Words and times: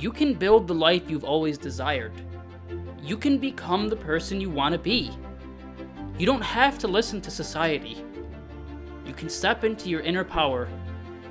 you 0.00 0.10
can 0.10 0.32
build 0.32 0.66
the 0.66 0.74
life 0.74 1.10
you've 1.10 1.24
always 1.24 1.58
desired. 1.58 2.12
You 3.02 3.18
can 3.18 3.36
become 3.36 3.86
the 3.86 3.96
person 3.96 4.40
you 4.40 4.48
want 4.48 4.72
to 4.72 4.78
be. 4.78 5.10
You 6.18 6.24
don't 6.24 6.40
have 6.40 6.78
to 6.78 6.88
listen 6.88 7.20
to 7.20 7.30
society. 7.30 8.02
You 9.04 9.12
can 9.12 9.28
step 9.28 9.62
into 9.62 9.90
your 9.90 10.00
inner 10.00 10.24
power 10.24 10.68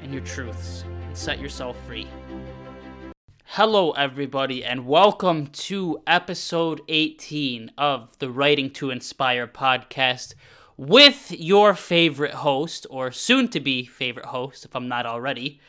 and 0.03 0.13
your 0.13 0.21
truths 0.21 0.83
and 1.07 1.17
set 1.17 1.39
yourself 1.39 1.77
free. 1.87 2.07
Hello, 3.43 3.89
everybody, 3.93 4.63
and 4.63 4.85
welcome 4.85 5.47
to 5.47 6.03
episode 6.05 6.81
18 6.87 7.71
of 7.75 8.19
the 8.19 8.29
Writing 8.29 8.69
to 8.73 8.91
Inspire 8.91 9.47
podcast 9.47 10.35
with 10.77 11.31
your 11.31 11.73
favorite 11.73 12.35
host, 12.35 12.85
or 12.91 13.11
soon 13.11 13.47
to 13.47 13.59
be 13.59 13.83
favorite 13.83 14.27
host, 14.27 14.63
if 14.63 14.75
I'm 14.75 14.87
not 14.87 15.07
already, 15.07 15.59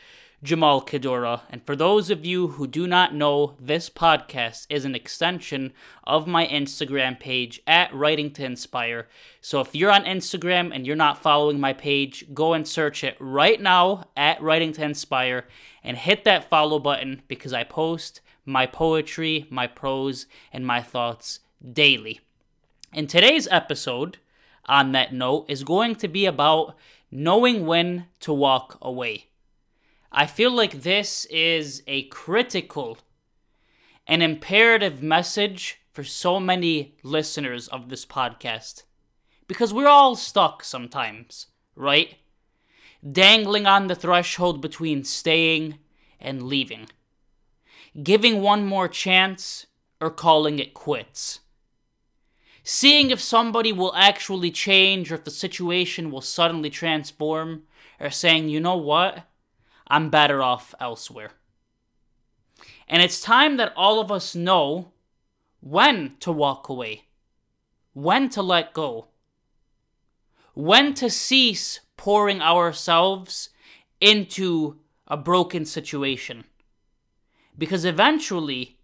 Jamal 0.43 0.81
Kadora. 0.81 1.41
And 1.51 1.63
for 1.63 1.75
those 1.75 2.09
of 2.09 2.25
you 2.25 2.47
who 2.47 2.65
do 2.65 2.87
not 2.87 3.13
know, 3.13 3.55
this 3.59 3.91
podcast 3.91 4.65
is 4.69 4.85
an 4.85 4.95
extension 4.95 5.71
of 6.03 6.25
my 6.25 6.47
Instagram 6.47 7.19
page 7.19 7.61
at 7.67 7.93
Writing 7.93 8.31
to 8.31 8.43
Inspire. 8.43 9.07
So 9.39 9.61
if 9.61 9.75
you're 9.75 9.91
on 9.91 10.05
Instagram 10.05 10.73
and 10.73 10.87
you're 10.87 10.95
not 10.95 11.21
following 11.21 11.59
my 11.59 11.73
page, 11.73 12.33
go 12.33 12.53
and 12.53 12.67
search 12.67 13.03
it 13.03 13.15
right 13.19 13.61
now 13.61 14.05
at 14.17 14.41
Writing 14.41 14.73
to 14.73 14.83
Inspire 14.83 15.47
and 15.83 15.95
hit 15.95 16.23
that 16.23 16.49
follow 16.49 16.79
button 16.79 17.21
because 17.27 17.53
I 17.53 17.63
post 17.63 18.21
my 18.43 18.65
poetry, 18.65 19.45
my 19.51 19.67
prose, 19.67 20.25
and 20.51 20.65
my 20.65 20.81
thoughts 20.81 21.41
daily. 21.71 22.19
In 22.93 23.05
today's 23.05 23.47
episode, 23.51 24.17
on 24.65 24.91
that 24.93 25.13
note, 25.13 25.45
is 25.47 25.63
going 25.63 25.95
to 25.95 26.07
be 26.07 26.25
about 26.25 26.75
knowing 27.11 27.67
when 27.67 28.07
to 28.21 28.33
walk 28.33 28.79
away. 28.81 29.27
I 30.13 30.25
feel 30.25 30.51
like 30.51 30.81
this 30.81 31.23
is 31.25 31.83
a 31.87 32.03
critical 32.07 32.97
and 34.05 34.21
imperative 34.21 35.01
message 35.01 35.79
for 35.93 36.03
so 36.03 36.37
many 36.37 36.97
listeners 37.01 37.69
of 37.69 37.87
this 37.87 38.05
podcast. 38.05 38.83
Because 39.47 39.73
we're 39.73 39.87
all 39.87 40.17
stuck 40.17 40.65
sometimes, 40.65 41.47
right? 41.77 42.15
Dangling 43.09 43.65
on 43.65 43.87
the 43.87 43.95
threshold 43.95 44.61
between 44.61 45.05
staying 45.05 45.79
and 46.19 46.43
leaving. 46.43 46.87
Giving 48.03 48.41
one 48.41 48.65
more 48.65 48.89
chance 48.89 49.67
or 50.01 50.09
calling 50.09 50.59
it 50.59 50.73
quits. 50.73 51.39
Seeing 52.63 53.11
if 53.11 53.21
somebody 53.21 53.71
will 53.71 53.93
actually 53.95 54.51
change 54.51 55.09
or 55.09 55.15
if 55.15 55.23
the 55.23 55.31
situation 55.31 56.11
will 56.11 56.21
suddenly 56.21 56.69
transform, 56.69 57.63
or 57.99 58.09
saying, 58.09 58.49
you 58.49 58.59
know 58.59 58.77
what? 58.77 59.25
I'm 59.91 60.09
better 60.09 60.41
off 60.41 60.73
elsewhere. 60.79 61.31
And 62.87 63.03
it's 63.03 63.19
time 63.19 63.57
that 63.57 63.73
all 63.75 63.99
of 63.99 64.09
us 64.09 64.33
know 64.33 64.93
when 65.59 66.15
to 66.21 66.31
walk 66.31 66.69
away, 66.69 67.03
when 67.91 68.29
to 68.29 68.41
let 68.41 68.73
go, 68.73 69.07
when 70.53 70.93
to 70.93 71.09
cease 71.09 71.81
pouring 71.97 72.41
ourselves 72.41 73.49
into 73.99 74.79
a 75.07 75.17
broken 75.17 75.65
situation. 75.65 76.45
Because 77.57 77.83
eventually, 77.83 78.77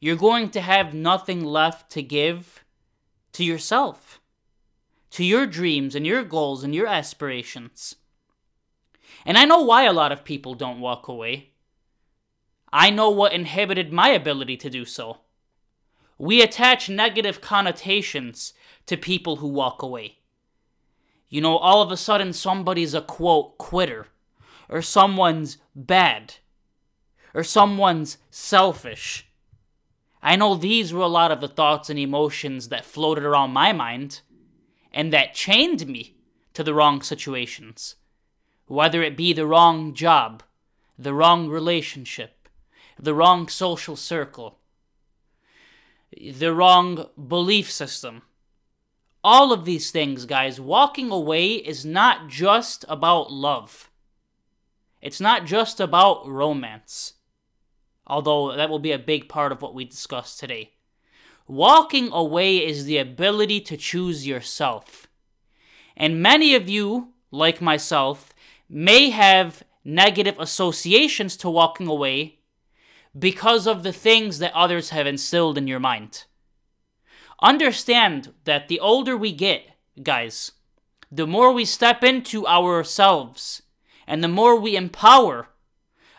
you're 0.00 0.16
going 0.16 0.48
to 0.50 0.62
have 0.62 0.94
nothing 0.94 1.44
left 1.44 1.90
to 1.92 2.02
give 2.02 2.64
to 3.32 3.44
yourself, 3.44 4.18
to 5.10 5.24
your 5.24 5.44
dreams 5.46 5.94
and 5.94 6.06
your 6.06 6.24
goals 6.24 6.64
and 6.64 6.74
your 6.74 6.86
aspirations. 6.86 7.96
And 9.28 9.36
I 9.36 9.44
know 9.44 9.60
why 9.60 9.82
a 9.82 9.92
lot 9.92 10.10
of 10.10 10.24
people 10.24 10.54
don't 10.54 10.80
walk 10.80 11.06
away. 11.06 11.50
I 12.72 12.88
know 12.88 13.10
what 13.10 13.34
inhibited 13.34 13.92
my 13.92 14.08
ability 14.08 14.56
to 14.56 14.70
do 14.70 14.86
so. 14.86 15.18
We 16.16 16.40
attach 16.40 16.88
negative 16.88 17.42
connotations 17.42 18.54
to 18.86 18.96
people 18.96 19.36
who 19.36 19.48
walk 19.48 19.82
away. 19.82 20.20
You 21.28 21.42
know, 21.42 21.58
all 21.58 21.82
of 21.82 21.92
a 21.92 21.96
sudden 21.98 22.32
somebody's 22.32 22.94
a 22.94 23.02
quote 23.02 23.58
quitter, 23.58 24.06
or 24.66 24.80
someone's 24.80 25.58
bad, 25.76 26.36
or 27.34 27.44
someone's 27.44 28.16
selfish. 28.30 29.28
I 30.22 30.36
know 30.36 30.54
these 30.54 30.94
were 30.94 31.02
a 31.02 31.06
lot 31.06 31.30
of 31.30 31.42
the 31.42 31.48
thoughts 31.48 31.90
and 31.90 31.98
emotions 31.98 32.70
that 32.70 32.86
floated 32.86 33.24
around 33.24 33.50
my 33.50 33.74
mind, 33.74 34.22
and 34.90 35.12
that 35.12 35.34
chained 35.34 35.86
me 35.86 36.16
to 36.54 36.64
the 36.64 36.72
wrong 36.72 37.02
situations 37.02 37.96
whether 38.68 39.02
it 39.02 39.16
be 39.16 39.32
the 39.32 39.46
wrong 39.46 39.94
job, 39.94 40.42
the 40.98 41.14
wrong 41.14 41.48
relationship, 41.48 42.48
the 42.98 43.14
wrong 43.14 43.48
social 43.48 43.96
circle, 43.96 44.58
the 46.12 46.54
wrong 46.54 47.06
belief 47.26 47.70
system. 47.70 48.22
All 49.24 49.52
of 49.52 49.64
these 49.64 49.90
things, 49.90 50.26
guys, 50.26 50.60
walking 50.60 51.10
away 51.10 51.54
is 51.54 51.84
not 51.84 52.28
just 52.28 52.84
about 52.88 53.32
love. 53.32 53.90
It's 55.00 55.20
not 55.20 55.44
just 55.44 55.80
about 55.80 56.26
romance. 56.28 57.14
Although 58.06 58.56
that 58.56 58.70
will 58.70 58.78
be 58.78 58.92
a 58.92 58.98
big 58.98 59.28
part 59.28 59.52
of 59.52 59.60
what 59.60 59.74
we 59.74 59.84
discuss 59.84 60.36
today. 60.36 60.72
Walking 61.46 62.10
away 62.12 62.58
is 62.58 62.84
the 62.84 62.98
ability 62.98 63.60
to 63.62 63.76
choose 63.76 64.26
yourself. 64.26 65.08
And 65.96 66.22
many 66.22 66.54
of 66.54 66.68
you, 66.68 67.12
like 67.30 67.60
myself, 67.60 68.32
may 68.68 69.10
have 69.10 69.62
negative 69.84 70.36
associations 70.38 71.36
to 71.38 71.50
walking 71.50 71.86
away 71.86 72.38
because 73.18 73.66
of 73.66 73.82
the 73.82 73.92
things 73.92 74.38
that 74.38 74.54
others 74.54 74.90
have 74.90 75.06
instilled 75.06 75.56
in 75.56 75.66
your 75.66 75.80
mind. 75.80 76.24
Understand 77.40 78.34
that 78.44 78.68
the 78.68 78.80
older 78.80 79.16
we 79.16 79.32
get, 79.32 79.62
guys, 80.02 80.52
the 81.10 81.26
more 81.26 81.52
we 81.52 81.64
step 81.64 82.04
into 82.04 82.46
ourselves 82.46 83.62
and 84.06 84.22
the 84.22 84.28
more 84.28 84.56
we 84.56 84.76
empower 84.76 85.48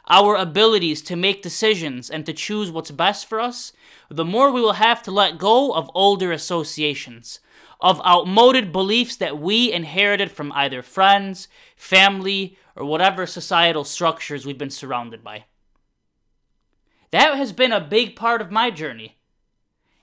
our 0.10 0.36
abilities 0.36 1.02
to 1.04 1.16
make 1.16 1.42
decisions 1.42 2.10
and 2.10 2.26
to 2.26 2.34
choose 2.34 2.72
what's 2.72 2.92
best 2.92 3.28
for 3.28 3.40
us, 3.40 3.72
the 4.10 4.26
more 4.26 4.52
we 4.52 4.62
will 4.62 4.74
have 4.74 5.04
to 5.04 5.12
let 5.12 5.38
go 5.38 5.72
of 5.72 5.92
older 5.94 6.32
associations, 6.32 7.40
of 7.80 8.02
outmoded 8.06 8.72
beliefs 8.72 9.16
that 9.16 9.40
we 9.40 9.72
inherited 9.72 10.32
from 10.32 10.52
either 10.54 10.82
friends, 10.82 11.48
family, 11.76 12.58
or 12.76 12.86
whatever 12.86 13.26
societal 13.26 13.84
structures 13.84 14.46
we've 14.46 14.58
been 14.58 14.70
surrounded 14.70 15.24
by. 15.24 15.46
That 17.12 17.36
has 17.38 17.54
been 17.54 17.72
a 17.72 17.82
big 17.82 18.16
part 18.16 18.42
of 18.42 18.52
my 18.52 18.70
journey. 18.70 19.18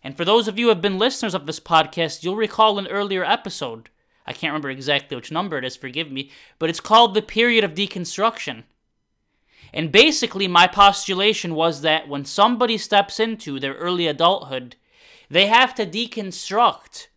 And 0.02 0.16
for 0.16 0.24
those 0.24 0.46
of 0.46 0.58
you 0.58 0.66
who 0.66 0.68
have 0.70 0.82
been 0.82 0.98
listeners 0.98 1.34
of 1.34 1.46
this 1.46 1.60
podcast, 1.60 2.22
you'll 2.22 2.36
recall 2.36 2.78
an 2.78 2.86
earlier 2.86 3.24
episode. 3.24 3.90
I 4.26 4.32
can't 4.32 4.52
remember 4.52 4.70
exactly 4.70 5.16
which 5.16 5.32
number 5.32 5.58
it 5.58 5.64
is, 5.64 5.76
forgive 5.76 6.10
me, 6.10 6.30
but 6.58 6.70
it's 6.70 6.80
called 6.80 7.14
The 7.14 7.22
Period 7.22 7.64
of 7.64 7.74
Deconstruction. 7.74 8.64
And 9.72 9.92
basically, 9.92 10.48
my 10.48 10.66
postulation 10.66 11.54
was 11.54 11.82
that 11.82 12.08
when 12.08 12.24
somebody 12.24 12.78
steps 12.78 13.20
into 13.20 13.60
their 13.60 13.74
early 13.74 14.06
adulthood, 14.06 14.76
they 15.28 15.46
have 15.46 15.74
to 15.74 15.86
deconstruct 15.86 17.08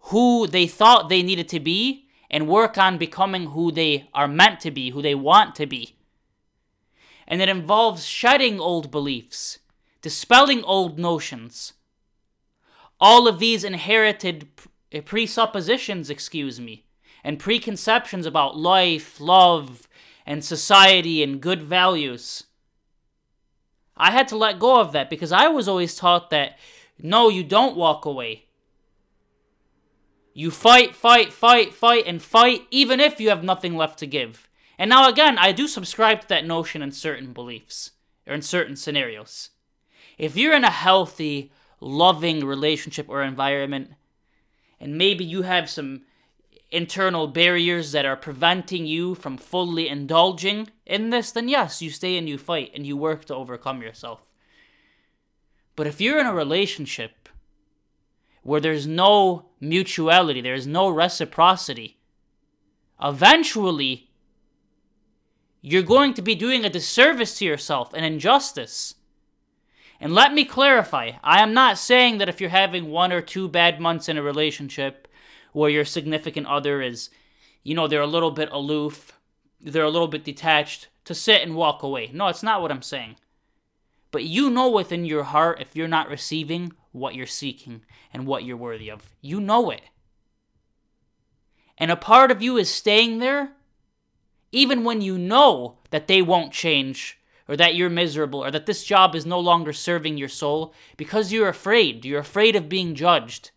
who 0.00 0.46
they 0.46 0.66
thought 0.66 1.08
they 1.08 1.22
needed 1.22 1.48
to 1.48 1.60
be 1.60 2.08
and 2.30 2.48
work 2.48 2.76
on 2.76 2.98
becoming 2.98 3.46
who 3.46 3.72
they 3.72 4.08
are 4.14 4.28
meant 4.28 4.60
to 4.60 4.70
be, 4.70 4.90
who 4.90 5.02
they 5.02 5.14
want 5.14 5.54
to 5.56 5.66
be. 5.66 5.96
And 7.26 7.40
it 7.42 7.48
involves 7.48 8.04
shedding 8.04 8.60
old 8.60 8.90
beliefs, 8.90 9.58
dispelling 10.02 10.62
old 10.64 10.98
notions. 10.98 11.72
All 13.00 13.26
of 13.26 13.38
these 13.38 13.64
inherited 13.64 14.48
presuppositions, 15.04 16.08
excuse 16.08 16.60
me, 16.60 16.86
and 17.24 17.38
preconceptions 17.38 18.26
about 18.26 18.56
life, 18.56 19.20
love, 19.20 19.85
and 20.26 20.44
society 20.44 21.22
and 21.22 21.40
good 21.40 21.62
values. 21.62 22.44
I 23.96 24.10
had 24.10 24.28
to 24.28 24.36
let 24.36 24.58
go 24.58 24.80
of 24.80 24.92
that 24.92 25.08
because 25.08 25.32
I 25.32 25.48
was 25.48 25.68
always 25.68 25.94
taught 25.94 26.30
that 26.30 26.58
no, 26.98 27.28
you 27.28 27.44
don't 27.44 27.76
walk 27.76 28.04
away. 28.04 28.46
You 30.34 30.50
fight, 30.50 30.94
fight, 30.94 31.32
fight, 31.32 31.72
fight, 31.72 32.04
and 32.06 32.20
fight, 32.20 32.66
even 32.70 33.00
if 33.00 33.20
you 33.20 33.28
have 33.30 33.44
nothing 33.44 33.76
left 33.76 33.98
to 34.00 34.06
give. 34.06 34.48
And 34.78 34.90
now, 34.90 35.08
again, 35.08 35.38
I 35.38 35.52
do 35.52 35.66
subscribe 35.66 36.22
to 36.22 36.28
that 36.28 36.46
notion 36.46 36.82
in 36.82 36.92
certain 36.92 37.32
beliefs, 37.32 37.92
or 38.26 38.34
in 38.34 38.42
certain 38.42 38.76
scenarios. 38.76 39.50
If 40.18 40.36
you're 40.36 40.54
in 40.54 40.64
a 40.64 40.70
healthy, 40.70 41.52
loving 41.80 42.44
relationship 42.44 43.08
or 43.08 43.22
environment, 43.22 43.92
and 44.78 44.98
maybe 44.98 45.24
you 45.24 45.42
have 45.42 45.70
some 45.70 46.02
internal 46.70 47.28
barriers 47.28 47.92
that 47.92 48.04
are 48.04 48.16
preventing 48.16 48.86
you 48.86 49.14
from 49.14 49.36
fully 49.36 49.88
indulging 49.88 50.68
in 50.84 51.10
this, 51.10 51.30
then 51.30 51.48
yes, 51.48 51.80
you 51.80 51.90
stay 51.90 52.16
and 52.16 52.28
you 52.28 52.38
fight 52.38 52.72
and 52.74 52.86
you 52.86 52.96
work 52.96 53.24
to 53.26 53.34
overcome 53.34 53.82
yourself. 53.82 54.20
But 55.76 55.86
if 55.86 56.00
you're 56.00 56.18
in 56.18 56.26
a 56.26 56.34
relationship 56.34 57.28
where 58.42 58.60
there's 58.60 58.86
no 58.86 59.46
mutuality, 59.60 60.40
there's 60.40 60.66
no 60.66 60.88
reciprocity, 60.88 61.98
eventually 63.02 64.10
you're 65.60 65.82
going 65.82 66.14
to 66.14 66.22
be 66.22 66.34
doing 66.34 66.64
a 66.64 66.70
disservice 66.70 67.38
to 67.38 67.44
yourself, 67.44 67.92
an 67.92 68.04
injustice. 68.04 68.94
And 70.00 70.14
let 70.14 70.32
me 70.32 70.44
clarify 70.44 71.12
I 71.22 71.42
am 71.42 71.54
not 71.54 71.78
saying 71.78 72.18
that 72.18 72.28
if 72.28 72.40
you're 72.40 72.50
having 72.50 72.90
one 72.90 73.12
or 73.12 73.20
two 73.20 73.48
bad 73.48 73.80
months 73.80 74.08
in 74.08 74.16
a 74.16 74.22
relationship 74.22 75.05
where 75.56 75.70
your 75.70 75.86
significant 75.86 76.46
other 76.46 76.82
is, 76.82 77.08
you 77.62 77.74
know, 77.74 77.88
they're 77.88 78.02
a 78.02 78.06
little 78.06 78.30
bit 78.30 78.50
aloof, 78.52 79.18
they're 79.58 79.84
a 79.84 79.90
little 79.90 80.06
bit 80.06 80.22
detached, 80.22 80.88
to 81.06 81.14
sit 81.14 81.40
and 81.40 81.56
walk 81.56 81.82
away. 81.82 82.10
No, 82.12 82.28
it's 82.28 82.42
not 82.42 82.60
what 82.60 82.70
I'm 82.70 82.82
saying. 82.82 83.16
But 84.10 84.24
you 84.24 84.50
know 84.50 84.68
within 84.68 85.06
your 85.06 85.22
heart 85.22 85.62
if 85.62 85.74
you're 85.74 85.88
not 85.88 86.10
receiving 86.10 86.74
what 86.92 87.14
you're 87.14 87.24
seeking 87.24 87.86
and 88.12 88.26
what 88.26 88.44
you're 88.44 88.54
worthy 88.54 88.90
of. 88.90 89.14
You 89.22 89.40
know 89.40 89.70
it. 89.70 89.80
And 91.78 91.90
a 91.90 91.96
part 91.96 92.30
of 92.30 92.42
you 92.42 92.58
is 92.58 92.68
staying 92.68 93.20
there 93.20 93.52
even 94.52 94.84
when 94.84 95.00
you 95.00 95.16
know 95.16 95.78
that 95.88 96.06
they 96.06 96.20
won't 96.20 96.52
change 96.52 97.18
or 97.48 97.56
that 97.56 97.74
you're 97.74 97.88
miserable 97.88 98.44
or 98.44 98.50
that 98.50 98.66
this 98.66 98.84
job 98.84 99.14
is 99.14 99.24
no 99.24 99.40
longer 99.40 99.72
serving 99.72 100.18
your 100.18 100.28
soul 100.28 100.74
because 100.98 101.32
you're 101.32 101.48
afraid. 101.48 102.04
You're 102.04 102.20
afraid 102.20 102.56
of 102.56 102.68
being 102.68 102.94
judged. 102.94 103.52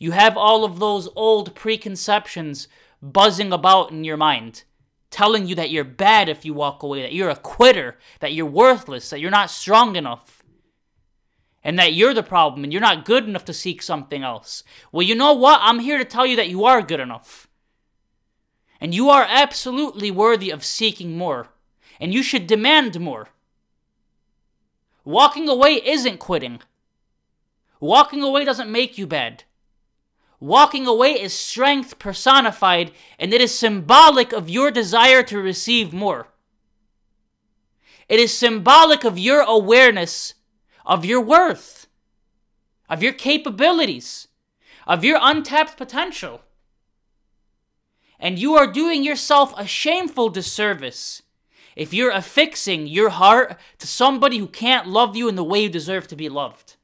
You 0.00 0.12
have 0.12 0.36
all 0.36 0.64
of 0.64 0.78
those 0.78 1.08
old 1.14 1.54
preconceptions 1.54 2.66
buzzing 3.02 3.52
about 3.52 3.92
in 3.92 4.02
your 4.02 4.16
mind, 4.16 4.64
telling 5.10 5.46
you 5.46 5.54
that 5.54 5.70
you're 5.70 5.84
bad 5.84 6.28
if 6.28 6.44
you 6.44 6.54
walk 6.54 6.82
away, 6.82 7.02
that 7.02 7.12
you're 7.12 7.28
a 7.28 7.36
quitter, 7.36 7.98
that 8.20 8.32
you're 8.32 8.46
worthless, 8.46 9.10
that 9.10 9.20
you're 9.20 9.30
not 9.30 9.50
strong 9.50 9.96
enough, 9.96 10.42
and 11.62 11.78
that 11.78 11.92
you're 11.92 12.14
the 12.14 12.22
problem 12.22 12.64
and 12.64 12.72
you're 12.72 12.80
not 12.80 13.04
good 13.04 13.24
enough 13.24 13.44
to 13.44 13.52
seek 13.52 13.82
something 13.82 14.22
else. 14.22 14.64
Well, 14.90 15.06
you 15.06 15.14
know 15.14 15.34
what? 15.34 15.60
I'm 15.62 15.80
here 15.80 15.98
to 15.98 16.04
tell 16.04 16.24
you 16.24 16.36
that 16.36 16.48
you 16.48 16.64
are 16.64 16.80
good 16.80 17.00
enough. 17.00 17.46
And 18.80 18.94
you 18.94 19.10
are 19.10 19.26
absolutely 19.28 20.10
worthy 20.10 20.48
of 20.48 20.64
seeking 20.64 21.18
more 21.18 21.48
and 22.00 22.14
you 22.14 22.22
should 22.22 22.46
demand 22.46 22.98
more. 22.98 23.28
Walking 25.04 25.48
away 25.48 25.74
isn't 25.84 26.18
quitting. 26.18 26.60
Walking 27.78 28.22
away 28.22 28.46
doesn't 28.46 28.72
make 28.72 28.96
you 28.96 29.06
bad. 29.06 29.44
Walking 30.40 30.86
away 30.86 31.20
is 31.20 31.34
strength 31.34 31.98
personified, 31.98 32.92
and 33.18 33.32
it 33.32 33.42
is 33.42 33.56
symbolic 33.56 34.32
of 34.32 34.48
your 34.48 34.70
desire 34.70 35.22
to 35.24 35.38
receive 35.38 35.92
more. 35.92 36.28
It 38.08 38.18
is 38.18 38.36
symbolic 38.36 39.04
of 39.04 39.18
your 39.18 39.42
awareness 39.42 40.34
of 40.86 41.04
your 41.04 41.20
worth, 41.20 41.86
of 42.88 43.02
your 43.02 43.12
capabilities, 43.12 44.28
of 44.86 45.04
your 45.04 45.18
untapped 45.22 45.76
potential. 45.76 46.42
And 48.18 48.38
you 48.38 48.54
are 48.54 48.66
doing 48.66 49.04
yourself 49.04 49.54
a 49.56 49.66
shameful 49.66 50.30
disservice 50.30 51.22
if 51.76 51.94
you're 51.94 52.10
affixing 52.10 52.86
your 52.86 53.10
heart 53.10 53.56
to 53.78 53.86
somebody 53.86 54.38
who 54.38 54.48
can't 54.48 54.88
love 54.88 55.16
you 55.16 55.28
in 55.28 55.36
the 55.36 55.44
way 55.44 55.62
you 55.62 55.68
deserve 55.68 56.08
to 56.08 56.16
be 56.16 56.28
loved. 56.28 56.76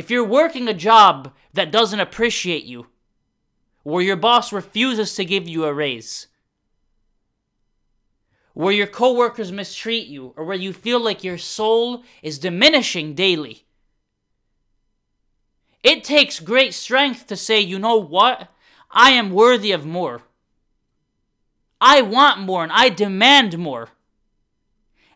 If 0.00 0.10
you're 0.10 0.24
working 0.24 0.66
a 0.66 0.72
job 0.72 1.34
that 1.52 1.70
doesn't 1.70 2.00
appreciate 2.00 2.64
you, 2.64 2.86
where 3.82 4.02
your 4.02 4.16
boss 4.16 4.50
refuses 4.50 5.14
to 5.16 5.26
give 5.26 5.46
you 5.46 5.66
a 5.66 5.74
raise, 5.74 6.26
where 8.54 8.72
your 8.72 8.86
coworkers 8.86 9.52
mistreat 9.52 10.06
you, 10.06 10.32
or 10.38 10.46
where 10.46 10.56
you 10.56 10.72
feel 10.72 11.00
like 11.00 11.22
your 11.22 11.36
soul 11.36 12.02
is 12.22 12.38
diminishing 12.38 13.14
daily, 13.14 13.66
it 15.82 16.02
takes 16.02 16.40
great 16.40 16.72
strength 16.72 17.26
to 17.26 17.36
say, 17.36 17.60
you 17.60 17.78
know 17.78 17.96
what? 17.96 18.48
I 18.90 19.10
am 19.10 19.28
worthy 19.30 19.70
of 19.70 19.84
more. 19.84 20.22
I 21.78 22.00
want 22.00 22.40
more 22.40 22.62
and 22.62 22.72
I 22.72 22.88
demand 22.88 23.58
more. 23.58 23.90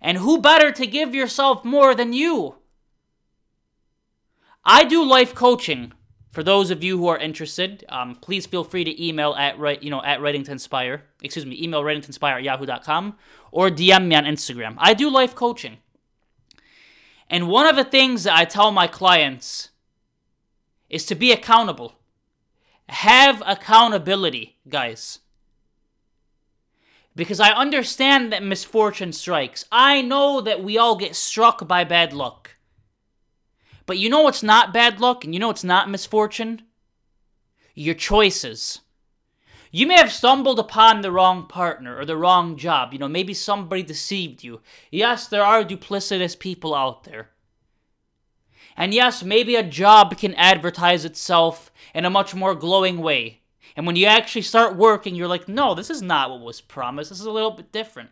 And 0.03 0.19
who 0.19 0.43
better 0.43 0.71
to 0.73 0.87
give 0.87 1.15
yourself 1.15 1.65
more 1.65 1.95
than 1.95 2.13
you? 2.13 2.57
I 4.64 4.84
do 4.84 5.05
life 5.05 5.34
coaching. 5.34 5.93
For 6.32 6.43
those 6.43 6.70
of 6.70 6.82
you 6.82 6.99
who 6.99 7.06
are 7.06 7.19
interested, 7.19 7.84
um, 7.88 8.16
please 8.16 8.46
feel 8.46 8.64
free 8.64 8.82
to 8.82 9.06
email 9.06 9.34
at 9.34 9.58
right, 9.58 9.81
you 9.82 9.90
know, 9.90 10.02
at 10.02 10.20
writing 10.20 10.43
to 10.44 10.52
inspire. 10.52 11.05
Excuse 11.22 11.46
me, 11.46 11.62
email 11.62 11.84
writing 11.84 12.02
to 12.02 12.08
inspire 12.08 12.38
at 12.38 12.43
yahoo.com 12.43 13.16
or 13.52 13.70
DM 13.70 14.08
me 14.08 14.16
on 14.16 14.25
Instagram. 14.25 14.75
I 14.78 14.94
do 14.94 15.08
life 15.08 15.34
coaching. 15.34 15.78
And 17.31 17.49
one 17.49 17.66
of 17.66 17.76
the 17.76 17.84
things 17.84 18.25
that 18.25 18.37
I 18.37 18.44
tell 18.44 18.72
my 18.72 18.88
clients 18.88 19.70
is 20.90 21.06
to 21.06 21.14
be 21.14 21.31
accountable. 21.31 21.94
Have 22.88 23.43
accountability, 23.46 24.56
guys 24.69 25.20
because 27.16 27.40
I 27.40 27.50
understand 27.50 28.32
that 28.32 28.43
misfortune 28.43 29.12
strikes. 29.12 29.64
I 29.70 30.02
know 30.02 30.40
that 30.40 30.62
we 30.62 30.78
all 30.78 30.96
get 30.96 31.14
struck 31.14 31.66
by 31.66 31.84
bad 31.84 32.12
luck. 32.12 32.54
But 33.87 33.99
you 33.99 34.09
know 34.09 34.23
what's 34.23 34.43
not 34.43 34.73
bad 34.73 35.01
luck 35.01 35.25
and 35.25 35.35
you 35.35 35.41
know 35.41 35.49
what's 35.49 35.65
not 35.65 35.91
misfortune? 35.91 36.63
Your 37.75 37.95
choices. 37.95 38.81
You 39.71 39.87
may 39.87 39.97
have 39.97 40.13
stumbled 40.13 40.61
upon 40.61 41.01
the 41.01 41.11
wrong 41.11 41.49
partner 41.49 41.99
or 41.99 42.05
the 42.05 42.17
wrong 42.17 42.57
job. 42.57 42.93
You 42.93 42.99
know, 43.01 43.09
maybe 43.09 43.35
somebody 43.35 43.83
deceived 43.83 44.45
you. 44.45 44.61
Yes, 44.91 45.27
there 45.27 45.43
are 45.43 45.65
duplicitous 45.65 46.39
people 46.39 46.75
out 46.75 47.05
there. 47.05 47.31
And 48.77 48.95
yes, 48.95 49.23
maybe 49.23 49.57
a 49.57 49.63
job 49.63 50.17
can 50.17 50.35
advertise 50.35 51.05
itself 51.05 51.73
in 51.95 52.05
a 52.05 52.11
much 52.11 52.35
more 52.35 52.55
glowing 52.55 52.99
way. 52.99 53.41
And 53.77 53.87
when 53.87 53.97
you 53.97 54.07
actually 54.07 54.43
start 54.43 54.77
working, 54.77 55.15
you're 55.15 55.29
like, 55.29 55.49
no, 55.49 55.75
this 55.75 55.91
is 55.91 56.03
not 56.03 56.31
what 56.31 56.41
was 56.41 56.61
promised. 56.61 57.11
This 57.11 57.21
is 57.21 57.27
a 57.27 57.33
little 57.33 57.51
bit 57.51 57.73
different. 57.73 58.11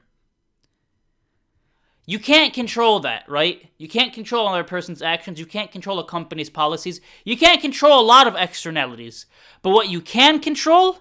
You 2.04 2.19
can't 2.19 2.52
control 2.52 2.99
that, 3.00 3.28
right? 3.28 3.70
You 3.78 3.88
can't 3.88 4.12
control 4.12 4.49
another 4.49 4.64
person's 4.64 5.02
actions. 5.02 5.38
You 5.38 5.46
can't 5.46 5.70
control 5.70 6.00
a 6.00 6.04
company's 6.04 6.50
policies. 6.50 7.00
You 7.25 7.37
can't 7.37 7.60
control 7.60 8.00
a 8.00 8.04
lot 8.04 8.26
of 8.26 8.34
externalities. 8.34 9.26
But 9.62 9.70
what 9.70 9.88
you 9.88 10.00
can 10.00 10.40
control 10.40 10.99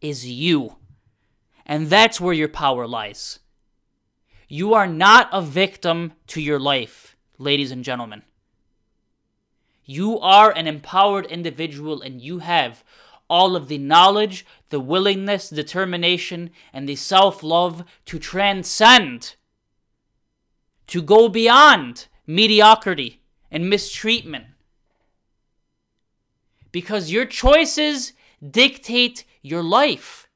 is 0.00 0.28
you. 0.28 0.76
And 1.64 1.88
that's 1.88 2.20
where 2.20 2.34
your 2.34 2.48
power 2.48 2.86
lies. 2.86 3.38
You 4.48 4.74
are 4.74 4.86
not 4.86 5.28
a 5.30 5.42
victim 5.42 6.14
to 6.28 6.40
your 6.40 6.58
life, 6.58 7.16
ladies 7.36 7.70
and 7.70 7.84
gentlemen. 7.84 8.22
You 9.84 10.18
are 10.20 10.50
an 10.50 10.66
empowered 10.66 11.26
individual 11.26 12.02
and 12.02 12.20
you 12.20 12.40
have 12.40 12.82
all 13.28 13.54
of 13.54 13.68
the 13.68 13.78
knowledge, 13.78 14.44
the 14.70 14.80
willingness, 14.80 15.50
determination, 15.50 16.50
and 16.72 16.88
the 16.88 16.96
self 16.96 17.42
love 17.42 17.84
to 18.06 18.18
transcend, 18.18 19.36
to 20.88 21.02
go 21.02 21.28
beyond 21.28 22.08
mediocrity 22.26 23.22
and 23.50 23.70
mistreatment. 23.70 24.46
Because 26.72 27.10
your 27.10 27.24
choices 27.24 28.12
dictate 28.48 29.24
your 29.42 29.62
life. 29.62 30.28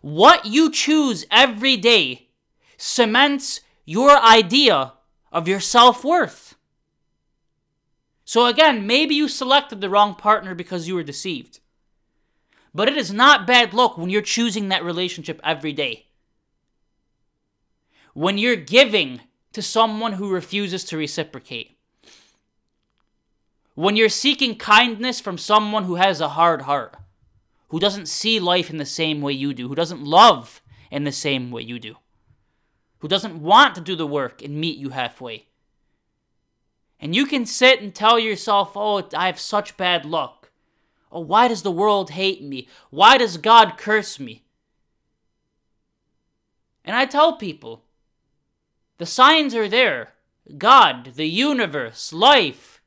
What 0.00 0.46
you 0.46 0.70
choose 0.70 1.24
every 1.30 1.76
day 1.76 2.28
cements 2.76 3.60
your 3.84 4.16
idea 4.18 4.92
of 5.32 5.48
your 5.48 5.60
self 5.60 6.04
worth. 6.04 6.56
So, 8.24 8.46
again, 8.46 8.86
maybe 8.86 9.14
you 9.14 9.28
selected 9.28 9.80
the 9.80 9.90
wrong 9.90 10.14
partner 10.14 10.54
because 10.54 10.88
you 10.88 10.96
were 10.96 11.04
deceived. 11.04 11.60
But 12.74 12.88
it 12.88 12.96
is 12.96 13.12
not 13.12 13.46
bad 13.46 13.72
luck 13.72 13.96
when 13.96 14.10
you're 14.10 14.20
choosing 14.20 14.68
that 14.68 14.84
relationship 14.84 15.40
every 15.44 15.72
day. 15.72 16.06
When 18.14 18.36
you're 18.36 18.56
giving 18.56 19.20
to 19.52 19.62
someone 19.62 20.14
who 20.14 20.30
refuses 20.30 20.84
to 20.84 20.96
reciprocate. 20.96 21.76
When 23.74 23.96
you're 23.96 24.08
seeking 24.08 24.56
kindness 24.56 25.20
from 25.20 25.38
someone 25.38 25.84
who 25.84 25.96
has 25.96 26.20
a 26.20 26.30
hard 26.30 26.62
heart, 26.62 26.96
who 27.68 27.80
doesn't 27.80 28.06
see 28.06 28.40
life 28.40 28.70
in 28.70 28.78
the 28.78 28.86
same 28.86 29.20
way 29.20 29.32
you 29.32 29.52
do, 29.52 29.68
who 29.68 29.74
doesn't 29.74 30.02
love 30.02 30.62
in 30.90 31.04
the 31.04 31.12
same 31.12 31.50
way 31.50 31.62
you 31.62 31.78
do, 31.78 31.96
who 32.98 33.08
doesn't 33.08 33.42
want 33.42 33.74
to 33.74 33.80
do 33.80 33.96
the 33.96 34.06
work 34.06 34.42
and 34.42 34.60
meet 34.60 34.78
you 34.78 34.90
halfway. 34.90 35.46
And 36.98 37.14
you 37.14 37.26
can 37.26 37.44
sit 37.44 37.82
and 37.82 37.94
tell 37.94 38.18
yourself, 38.18 38.72
oh, 38.74 39.06
I 39.14 39.26
have 39.26 39.38
such 39.38 39.76
bad 39.76 40.04
luck. 40.04 40.50
Oh, 41.12 41.20
why 41.20 41.48
does 41.48 41.62
the 41.62 41.70
world 41.70 42.10
hate 42.10 42.42
me? 42.42 42.68
Why 42.90 43.18
does 43.18 43.36
God 43.36 43.76
curse 43.76 44.18
me? 44.18 44.44
And 46.84 46.96
I 46.96 47.04
tell 47.04 47.36
people 47.36 47.82
the 48.98 49.06
signs 49.06 49.54
are 49.54 49.68
there 49.68 50.12
God, 50.58 51.12
the 51.16 51.26
universe, 51.26 52.12
life. 52.12 52.80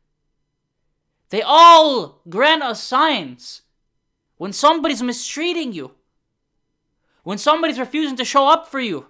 They 1.30 1.42
all 1.42 2.22
grant 2.28 2.63
us 2.63 2.82
signs 2.82 3.63
when 4.38 4.54
somebody's 4.54 5.04
mistreating 5.04 5.74
you, 5.74 5.92
when 7.24 7.38
somebody's 7.38 7.80
refusing 7.80 8.16
to 8.18 8.25
show 8.25 8.48
up 8.48 8.68
for 8.68 8.80
you, 8.80 9.08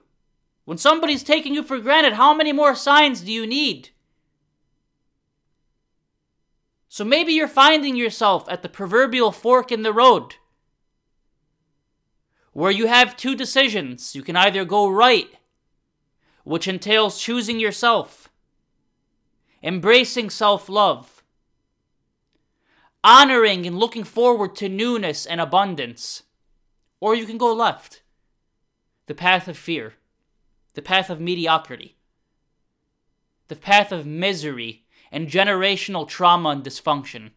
when 0.65 0.77
somebody's 0.77 1.24
taking 1.24 1.53
you 1.53 1.63
for 1.63 1.79
granted. 1.79 2.13
How 2.13 2.34
many 2.34 2.51
more 2.51 2.75
signs 2.75 3.22
do 3.22 3.32
you 3.32 3.46
need? 3.46 3.89
So 6.89 7.06
maybe 7.06 7.34
you're 7.34 7.48
finding 7.48 7.96
yourself 7.96 8.50
at 8.50 8.63
the 8.63 8.70
proverbial 8.70 9.32
fork 9.32 9.72
in 9.72 9.84
the 9.84 9.94
road 9.94 10.36
where 12.51 12.72
you 12.72 12.88
have 12.88 13.15
two 13.15 13.36
decisions. 13.36 14.15
You 14.15 14.24
can 14.24 14.36
either 14.36 14.65
go 14.65 14.89
right, 14.89 15.29
which 16.50 16.68
entails 16.68 17.22
choosing 17.22 17.60
yourself, 17.60 18.27
embracing 19.62 20.32
self 20.32 20.68
love, 20.68 21.22
honoring 23.03 23.68
and 23.68 23.77
looking 23.77 24.03
forward 24.03 24.56
to 24.56 24.68
newness 24.68 25.27
and 25.27 25.39
abundance. 25.39 26.24
Or 27.00 27.13
you 27.13 27.27
can 27.27 27.38
go 27.38 27.53
left, 27.53 28.01
the 29.06 29.13
path 29.13 29.48
of 29.48 29.60
fear, 29.60 29.94
the 30.74 30.82
path 30.82 31.12
of 31.12 31.22
mediocrity, 31.22 31.98
the 33.48 33.56
path 33.56 33.91
of 33.91 34.08
misery 34.08 34.86
and 35.12 35.27
generational 35.27 36.08
trauma 36.08 36.50
and 36.50 36.63
dysfunction. 36.63 37.29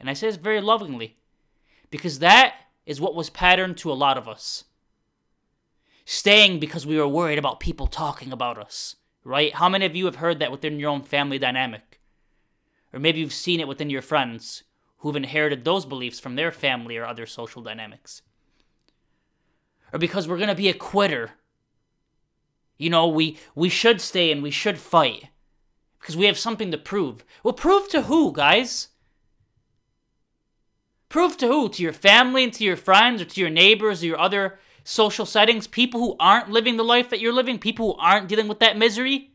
And 0.00 0.10
I 0.10 0.12
say 0.12 0.26
this 0.26 0.34
very 0.36 0.60
lovingly, 0.60 1.14
because 1.88 2.18
that 2.18 2.56
is 2.84 3.00
what 3.00 3.14
was 3.14 3.30
patterned 3.30 3.76
to 3.78 3.92
a 3.92 3.94
lot 3.94 4.18
of 4.18 4.26
us. 4.26 4.64
Staying 6.04 6.58
because 6.58 6.86
we 6.86 6.98
were 6.98 7.08
worried 7.08 7.38
about 7.38 7.60
people 7.60 7.86
talking 7.86 8.32
about 8.32 8.58
us, 8.58 8.96
right? 9.24 9.54
How 9.54 9.68
many 9.68 9.86
of 9.86 9.94
you 9.94 10.06
have 10.06 10.16
heard 10.16 10.38
that 10.38 10.50
within 10.50 10.78
your 10.78 10.90
own 10.90 11.02
family 11.02 11.38
dynamic? 11.38 12.00
Or 12.92 12.98
maybe 12.98 13.20
you've 13.20 13.32
seen 13.32 13.60
it 13.60 13.68
within 13.68 13.90
your 13.90 14.02
friends 14.02 14.64
who've 14.98 15.16
inherited 15.16 15.64
those 15.64 15.86
beliefs 15.86 16.20
from 16.20 16.34
their 16.34 16.52
family 16.52 16.96
or 16.96 17.04
other 17.04 17.26
social 17.26 17.62
dynamics. 17.62 18.22
Or 19.92 19.98
because 19.98 20.28
we're 20.28 20.36
going 20.36 20.48
to 20.48 20.54
be 20.54 20.68
a 20.68 20.74
quitter. 20.74 21.32
You 22.76 22.90
know, 22.90 23.08
we, 23.08 23.38
we 23.54 23.68
should 23.68 24.00
stay 24.00 24.30
and 24.32 24.42
we 24.42 24.50
should 24.50 24.78
fight 24.78 25.28
because 25.98 26.16
we 26.16 26.26
have 26.26 26.38
something 26.38 26.70
to 26.70 26.78
prove. 26.78 27.24
Well, 27.42 27.54
prove 27.54 27.88
to 27.90 28.02
who, 28.02 28.32
guys? 28.32 28.88
Prove 31.08 31.36
to 31.38 31.46
who? 31.46 31.68
To 31.68 31.82
your 31.82 31.92
family 31.92 32.44
and 32.44 32.52
to 32.54 32.64
your 32.64 32.76
friends 32.76 33.20
or 33.20 33.26
to 33.26 33.40
your 33.40 33.50
neighbors 33.50 34.02
or 34.02 34.06
your 34.06 34.18
other 34.18 34.58
social 34.84 35.26
settings? 35.26 35.66
People 35.66 36.00
who 36.00 36.16
aren't 36.18 36.50
living 36.50 36.76
the 36.76 36.84
life 36.84 37.10
that 37.10 37.20
you're 37.20 37.32
living? 37.32 37.58
People 37.58 37.92
who 37.92 37.98
aren't 38.00 38.28
dealing 38.28 38.48
with 38.48 38.60
that 38.60 38.76
misery? 38.76 39.30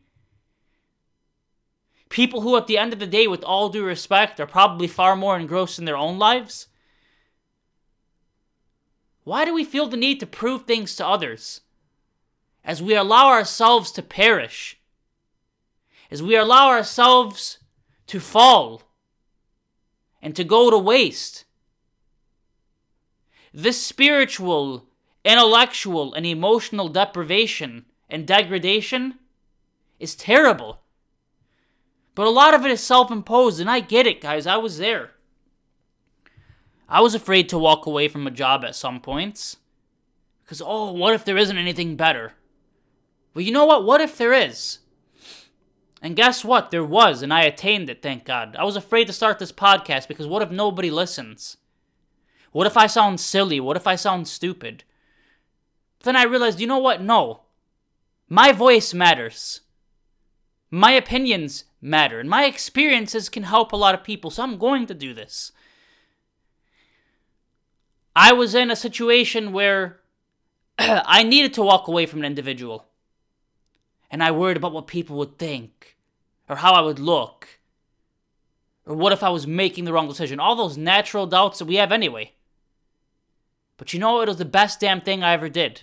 People 2.08 2.42
who, 2.42 2.56
at 2.56 2.66
the 2.66 2.78
end 2.78 2.92
of 2.92 2.98
the 2.98 3.06
day, 3.06 3.26
with 3.26 3.42
all 3.42 3.68
due 3.68 3.84
respect, 3.84 4.38
are 4.38 4.46
probably 4.46 4.86
far 4.86 5.16
more 5.16 5.38
engrossed 5.38 5.78
in 5.78 5.84
their 5.84 5.96
own 5.96 6.18
lives? 6.18 6.68
Why 9.24 9.44
do 9.44 9.52
we 9.52 9.64
feel 9.64 9.88
the 9.88 9.96
need 9.96 10.20
to 10.20 10.26
prove 10.26 10.62
things 10.64 10.94
to 10.96 11.06
others? 11.06 11.62
As 12.64 12.82
we 12.82 12.94
allow 12.94 13.28
ourselves 13.28 13.90
to 13.92 14.02
perish 14.02 14.78
as 16.10 16.22
we 16.22 16.36
allow 16.36 16.68
ourselves 16.68 17.58
to 18.06 18.20
fall 18.20 18.82
and 20.22 20.34
to 20.36 20.44
go 20.44 20.70
to 20.70 20.78
waste. 20.78 21.44
This 23.52 23.80
spiritual, 23.80 24.86
intellectual, 25.26 26.14
and 26.14 26.24
emotional 26.24 26.88
deprivation 26.88 27.84
and 28.08 28.26
degradation 28.26 29.18
is 29.98 30.14
terrible. 30.14 30.80
But 32.14 32.26
a 32.26 32.30
lot 32.30 32.54
of 32.54 32.64
it 32.64 32.70
is 32.70 32.80
self 32.80 33.10
imposed, 33.10 33.60
and 33.60 33.68
I 33.68 33.80
get 33.80 34.06
it, 34.06 34.20
guys. 34.20 34.46
I 34.46 34.56
was 34.56 34.78
there. 34.78 35.10
I 36.88 37.00
was 37.00 37.14
afraid 37.14 37.48
to 37.48 37.58
walk 37.58 37.84
away 37.84 38.08
from 38.08 38.26
a 38.26 38.30
job 38.30 38.64
at 38.64 38.76
some 38.76 39.00
points. 39.00 39.56
Because, 40.44 40.62
oh, 40.64 40.92
what 40.92 41.12
if 41.12 41.24
there 41.24 41.36
isn't 41.36 41.58
anything 41.58 41.96
better? 41.96 42.34
Well, 43.34 43.44
you 43.44 43.50
know 43.50 43.66
what? 43.66 43.84
What 43.84 44.00
if 44.00 44.16
there 44.16 44.32
is? 44.32 44.78
And 46.00 46.14
guess 46.14 46.44
what? 46.44 46.70
There 46.70 46.84
was, 46.84 47.22
and 47.22 47.34
I 47.34 47.42
attained 47.42 47.90
it, 47.90 48.00
thank 48.00 48.24
God. 48.24 48.54
I 48.56 48.64
was 48.64 48.76
afraid 48.76 49.08
to 49.08 49.12
start 49.12 49.40
this 49.40 49.50
podcast 49.50 50.06
because 50.06 50.28
what 50.28 50.42
if 50.42 50.50
nobody 50.52 50.90
listens? 50.90 51.56
What 52.52 52.68
if 52.68 52.76
I 52.76 52.86
sound 52.86 53.18
silly? 53.18 53.58
What 53.58 53.76
if 53.76 53.88
I 53.88 53.96
sound 53.96 54.28
stupid? 54.28 54.84
Then 56.06 56.16
I 56.16 56.24
realized, 56.24 56.60
you 56.60 56.66
know 56.66 56.78
what? 56.78 57.02
No. 57.02 57.42
My 58.28 58.52
voice 58.52 58.94
matters. 58.94 59.60
My 60.70 60.92
opinions 60.92 61.64
matter. 61.80 62.18
And 62.18 62.28
my 62.28 62.44
experiences 62.44 63.28
can 63.28 63.44
help 63.44 63.72
a 63.72 63.76
lot 63.76 63.94
of 63.94 64.02
people, 64.02 64.30
so 64.30 64.42
I'm 64.42 64.58
going 64.58 64.86
to 64.86 64.94
do 64.94 65.14
this. 65.14 65.52
I 68.14 68.32
was 68.32 68.54
in 68.54 68.70
a 68.70 68.76
situation 68.76 69.52
where 69.52 70.00
I 70.78 71.22
needed 71.22 71.52
to 71.54 71.62
walk 71.62 71.86
away 71.88 72.06
from 72.06 72.20
an 72.20 72.24
individual. 72.24 72.86
And 74.10 74.22
I 74.22 74.30
worried 74.30 74.56
about 74.56 74.72
what 74.72 74.86
people 74.86 75.16
would 75.18 75.38
think 75.38 75.96
or 76.48 76.56
how 76.56 76.72
I 76.72 76.80
would 76.80 76.98
look, 76.98 77.58
or 78.86 78.94
what 78.94 79.12
if 79.12 79.22
I 79.22 79.30
was 79.30 79.46
making 79.46 79.84
the 79.84 79.92
wrong 79.92 80.08
decision? 80.08 80.38
All 80.38 80.54
those 80.54 80.76
natural 80.76 81.26
doubts 81.26 81.58
that 81.58 81.64
we 81.64 81.74
have 81.74 81.90
anyway. 81.90 82.32
But 83.76 83.92
you 83.92 83.98
know, 83.98 84.20
it 84.20 84.28
was 84.28 84.36
the 84.36 84.44
best 84.44 84.80
damn 84.80 85.00
thing 85.00 85.22
I 85.22 85.32
ever 85.32 85.48
did. 85.48 85.82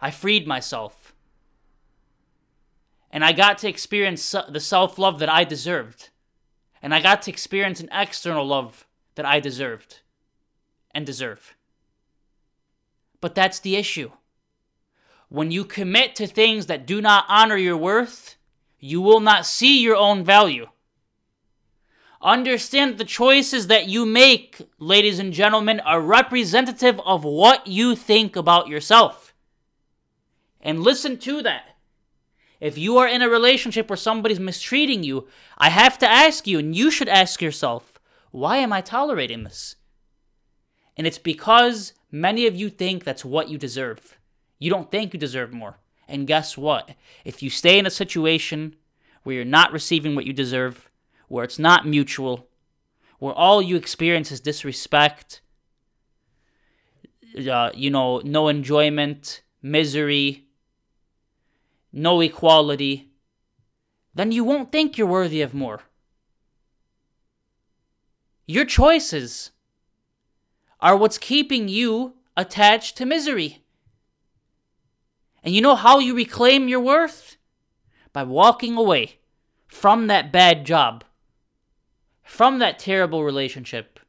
I 0.00 0.10
freed 0.10 0.46
myself. 0.46 1.12
And 3.10 3.24
I 3.24 3.32
got 3.32 3.58
to 3.58 3.68
experience 3.68 4.34
the 4.48 4.60
self 4.60 4.98
love 4.98 5.18
that 5.18 5.28
I 5.28 5.44
deserved. 5.44 6.10
And 6.82 6.94
I 6.94 7.00
got 7.00 7.22
to 7.22 7.30
experience 7.30 7.80
an 7.80 7.88
external 7.90 8.46
love 8.46 8.86
that 9.16 9.26
I 9.26 9.40
deserved 9.40 10.00
and 10.92 11.04
deserve. 11.04 11.56
But 13.20 13.34
that's 13.34 13.58
the 13.58 13.76
issue. 13.76 14.12
When 15.28 15.50
you 15.50 15.64
commit 15.64 16.14
to 16.16 16.26
things 16.26 16.66
that 16.66 16.86
do 16.86 17.00
not 17.00 17.24
honor 17.28 17.56
your 17.56 17.76
worth, 17.76 18.36
you 18.78 19.00
will 19.00 19.20
not 19.20 19.44
see 19.44 19.82
your 19.82 19.96
own 19.96 20.24
value. 20.24 20.68
Understand 22.22 22.98
the 22.98 23.04
choices 23.04 23.66
that 23.68 23.88
you 23.88 24.06
make, 24.06 24.60
ladies 24.78 25.18
and 25.18 25.32
gentlemen, 25.32 25.80
are 25.80 26.00
representative 26.00 27.00
of 27.04 27.24
what 27.24 27.66
you 27.66 27.94
think 27.94 28.34
about 28.34 28.68
yourself. 28.68 29.27
And 30.60 30.82
listen 30.82 31.18
to 31.18 31.42
that. 31.42 31.76
If 32.60 32.76
you 32.76 32.98
are 32.98 33.06
in 33.06 33.22
a 33.22 33.28
relationship 33.28 33.88
where 33.88 33.96
somebody's 33.96 34.40
mistreating 34.40 35.04
you, 35.04 35.28
I 35.56 35.70
have 35.70 35.96
to 35.98 36.10
ask 36.10 36.46
you, 36.46 36.58
and 36.58 36.74
you 36.74 36.90
should 36.90 37.08
ask 37.08 37.40
yourself, 37.40 37.92
why 38.30 38.56
am 38.56 38.72
I 38.72 38.80
tolerating 38.80 39.44
this? 39.44 39.76
And 40.96 41.06
it's 41.06 41.18
because 41.18 41.92
many 42.10 42.46
of 42.46 42.56
you 42.56 42.68
think 42.68 43.04
that's 43.04 43.24
what 43.24 43.48
you 43.48 43.58
deserve. 43.58 44.18
You 44.58 44.70
don't 44.70 44.90
think 44.90 45.14
you 45.14 45.20
deserve 45.20 45.52
more. 45.52 45.78
And 46.08 46.26
guess 46.26 46.58
what? 46.58 46.90
If 47.24 47.42
you 47.42 47.50
stay 47.50 47.78
in 47.78 47.86
a 47.86 47.90
situation 47.90 48.74
where 49.22 49.36
you're 49.36 49.44
not 49.44 49.72
receiving 49.72 50.16
what 50.16 50.24
you 50.24 50.32
deserve, 50.32 50.90
where 51.28 51.44
it's 51.44 51.58
not 51.58 51.86
mutual, 51.86 52.48
where 53.20 53.34
all 53.34 53.62
you 53.62 53.76
experience 53.76 54.32
is 54.32 54.40
disrespect, 54.40 55.42
uh, 57.48 57.70
you 57.74 57.90
know, 57.90 58.20
no 58.24 58.48
enjoyment, 58.48 59.42
misery, 59.62 60.47
no 61.92 62.20
equality, 62.20 63.10
then 64.14 64.32
you 64.32 64.44
won't 64.44 64.72
think 64.72 64.98
you're 64.98 65.06
worthy 65.06 65.40
of 65.40 65.54
more. 65.54 65.82
Your 68.46 68.64
choices 68.64 69.50
are 70.80 70.96
what's 70.96 71.18
keeping 71.18 71.68
you 71.68 72.14
attached 72.36 72.96
to 72.96 73.06
misery. 73.06 73.62
And 75.42 75.54
you 75.54 75.60
know 75.60 75.76
how 75.76 75.98
you 75.98 76.14
reclaim 76.14 76.68
your 76.68 76.80
worth? 76.80 77.36
By 78.12 78.22
walking 78.22 78.76
away 78.76 79.18
from 79.66 80.06
that 80.06 80.32
bad 80.32 80.64
job, 80.64 81.04
from 82.22 82.58
that 82.58 82.78
terrible 82.78 83.22
relationship, 83.22 84.00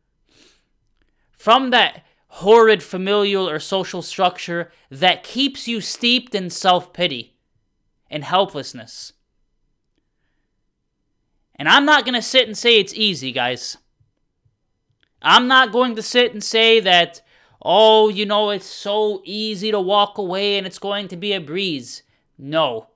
from 1.31 1.69
that 1.71 2.03
horrid 2.27 2.81
familial 2.81 3.49
or 3.49 3.59
social 3.59 4.01
structure 4.01 4.71
that 4.89 5.23
keeps 5.23 5.67
you 5.67 5.81
steeped 5.81 6.33
in 6.33 6.49
self 6.49 6.93
pity 6.93 7.35
and 8.09 8.23
helplessness. 8.23 9.13
And 11.55 11.67
I'm 11.67 11.85
not 11.85 12.05
going 12.05 12.15
to 12.15 12.21
sit 12.21 12.47
and 12.47 12.57
say 12.57 12.79
it's 12.79 12.93
easy, 12.93 13.31
guys. 13.31 13.77
I'm 15.21 15.47
not 15.47 15.71
going 15.71 15.95
to 15.95 16.01
sit 16.01 16.33
and 16.33 16.43
say 16.43 16.79
that 16.79 17.21
oh, 17.61 18.09
you 18.09 18.25
know, 18.25 18.49
it's 18.49 18.65
so 18.65 19.21
easy 19.25 19.71
to 19.71 19.79
walk 19.79 20.17
away 20.17 20.57
and 20.57 20.65
it's 20.65 20.79
going 20.79 21.07
to 21.09 21.17
be 21.17 21.33
a 21.33 21.41
breeze. 21.41 22.03
No. 22.37 22.87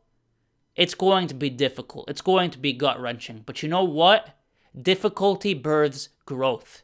It's 0.75 0.95
going 0.95 1.27
to 1.27 1.33
be 1.33 1.49
difficult. 1.49 2.09
It's 2.09 2.21
going 2.21 2.49
to 2.51 2.57
be 2.57 2.73
gut 2.73 2.99
wrenching. 2.99 3.43
But 3.45 3.61
you 3.61 3.69
know 3.69 3.83
what? 3.83 4.29
Difficulty 4.79 5.53
births 5.53 6.09
growth. 6.25 6.83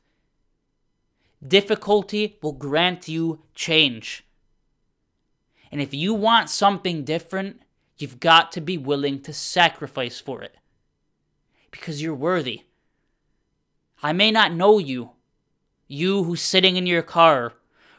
Difficulty 1.46 2.38
will 2.42 2.52
grant 2.52 3.08
you 3.08 3.42
change. 3.56 4.26
And 5.72 5.82
if 5.82 5.94
you 5.94 6.14
want 6.14 6.50
something 6.50 7.04
different, 7.04 7.62
you've 8.00 8.20
got 8.20 8.52
to 8.54 8.62
be 8.62 8.78
willing 8.78 9.22
to 9.22 9.34
sacrifice 9.34 10.20
for 10.20 10.42
it. 10.42 10.58
Because 11.70 12.02
you're 12.02 12.16
worthy. 12.16 12.64
I 14.02 14.14
may 14.14 14.32
not 14.32 14.54
know 14.54 14.80
you, 14.80 15.12
you 15.88 16.24
who's 16.24 16.42
sitting 16.42 16.78
in 16.78 16.88
your 16.88 17.04
car 17.04 17.54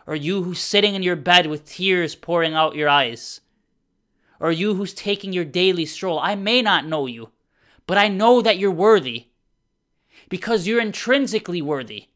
or 0.07 0.16
you 0.16 0.42
who's 0.42 0.59
sitting 0.59 0.95
in 0.97 1.04
your 1.04 1.14
bed 1.14 1.47
with 1.47 1.64
tears 1.64 2.16
pouring 2.16 2.54
out 2.54 2.75
your 2.75 2.88
eyes, 2.88 3.42
or 4.40 4.50
you 4.50 4.75
who's 4.75 4.92
taking 4.92 5.33
your 5.33 5.45
daily 5.45 5.87
stroll. 5.87 6.19
I 6.19 6.35
may 6.35 6.62
not 6.62 6.87
know 6.87 7.07
you, 7.07 7.30
but 7.87 7.99
I 7.99 8.09
know 8.09 8.40
that 8.42 8.59
you're 8.59 8.71
worthy 8.71 9.26
because 10.28 10.66
you're 10.66 10.80
intrinsically 10.80 11.62
worthy. 11.62 12.07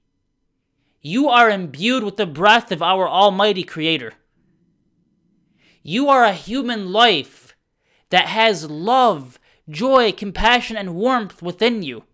You 1.02 1.28
are 1.28 1.50
imbued 1.50 2.02
with 2.02 2.16
the 2.16 2.26
breath 2.26 2.72
of 2.72 2.82
our 2.82 3.08
Almighty 3.08 3.62
Creator. 3.62 4.14
You 5.82 6.08
are 6.08 6.24
a 6.24 6.32
human 6.32 6.90
life 6.90 7.43
that 8.10 8.26
has 8.26 8.70
love, 8.70 9.38
joy, 9.68 10.12
compassion, 10.12 10.76
and 10.76 10.94
warmth 10.94 11.42
within 11.42 11.82
you. 11.82 12.04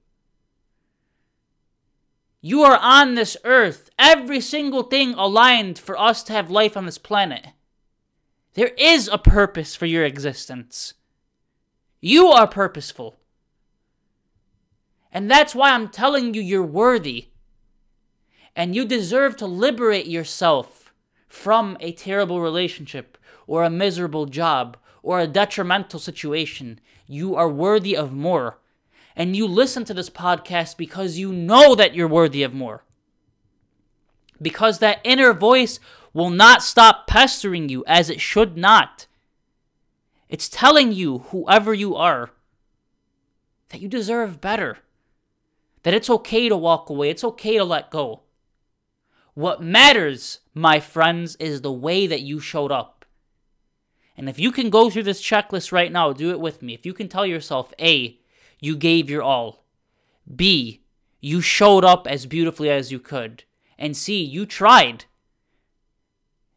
You 2.43 2.63
are 2.63 2.79
on 2.79 3.15
this 3.15 3.37
earth, 3.45 3.91
every 3.99 4.41
single 4.41 4.85
thing 4.85 5.15
aligned 5.15 5.79
for 5.79 5.99
us 5.99 6.23
to 6.25 6.33
have 6.33 6.51
life 6.51 6.77
on 6.77 6.87
this 6.87 6.99
planet. 6.99 7.49
There 8.55 8.73
is 8.79 9.09
a 9.09 9.19
purpose 9.19 9.77
for 9.77 9.87
your 9.87 10.05
existence. 10.05 10.95
You 12.01 12.29
are 12.29 12.47
purposeful. 12.47 13.19
And 15.13 15.31
that's 15.31 15.55
why 15.55 15.73
I'm 15.73 15.89
telling 15.89 16.35
you 16.35 16.41
you're 16.41 16.65
worthy. 16.65 17.29
And 18.57 18.75
you 18.75 18.85
deserve 18.85 19.37
to 19.37 19.47
liberate 19.47 20.07
yourself 20.07 20.93
from 21.29 21.77
a 21.81 21.93
terrible 21.93 22.41
relationship 22.41 23.19
or 23.47 23.65
a 23.65 23.71
miserable 23.71 24.27
job 24.27 24.77
or 25.03 25.21
a 25.21 25.27
detrimental 25.27 25.99
situation. 25.99 26.81
You 27.07 27.35
are 27.35 27.49
worthy 27.49 27.97
of 27.97 28.13
more. 28.13 28.59
And 29.17 29.37
you 29.37 29.47
listen 29.47 29.85
to 29.85 29.95
this 29.95 30.11
podcast 30.11 30.77
because 30.77 31.19
you 31.19 31.33
know 31.33 31.75
that 31.75 31.95
you're 31.95 32.09
worthy 32.09 32.43
of 32.43 32.55
more. 32.55 32.85
Because 34.41 34.79
that 34.79 35.01
inner 35.05 35.33
voice 35.33 35.81
will 36.13 36.31
not 36.31 36.63
stop 36.63 37.07
pestering 37.07 37.69
you 37.69 37.85
as 37.87 38.09
it 38.09 38.21
should 38.21 38.57
not. 38.57 39.07
It's 40.29 40.49
telling 40.49 40.93
you, 40.93 41.19
whoever 41.31 41.75
you 41.75 41.97
are, 41.97 42.31
that 43.71 43.81
you 43.81 43.89
deserve 43.89 44.41
better. 44.41 44.79
That 45.83 45.95
it's 45.95 46.11
okay 46.11 46.49
to 46.49 46.57
walk 46.57 46.89
away, 46.89 47.11
it's 47.11 47.25
okay 47.25 47.57
to 47.57 47.65
let 47.65 47.91
go. 47.91 48.23
What 49.35 49.63
matters, 49.63 50.41
my 50.55 50.81
friends, 50.81 51.37
is 51.37 51.63
the 51.63 51.73
way 51.73 52.07
that 52.07 52.21
you 52.21 52.41
showed 52.41 52.71
up. 52.71 53.00
And 54.21 54.29
if 54.29 54.39
you 54.39 54.53
can 54.53 54.69
go 54.69 54.91
through 54.91 55.05
this 55.05 55.23
checklist 55.23 55.73
right 55.73 55.91
now, 55.91 56.13
do 56.13 56.31
it 56.31 56.41
with 56.41 56.61
me. 56.61 56.75
If 56.75 56.85
you 56.85 56.93
can 56.93 57.09
tell 57.09 57.25
yourself, 57.25 57.73
A, 57.81 58.19
you 58.61 58.77
gave 58.77 59.09
your 59.09 59.23
all. 59.23 59.65
B, 60.37 60.83
you 61.23 61.41
showed 61.41 61.87
up 61.87 62.07
as 62.07 62.27
beautifully 62.27 62.69
as 62.69 62.93
you 62.93 62.99
could. 62.99 63.45
And 63.79 63.97
C, 63.97 64.23
you 64.23 64.45
tried. 64.45 65.07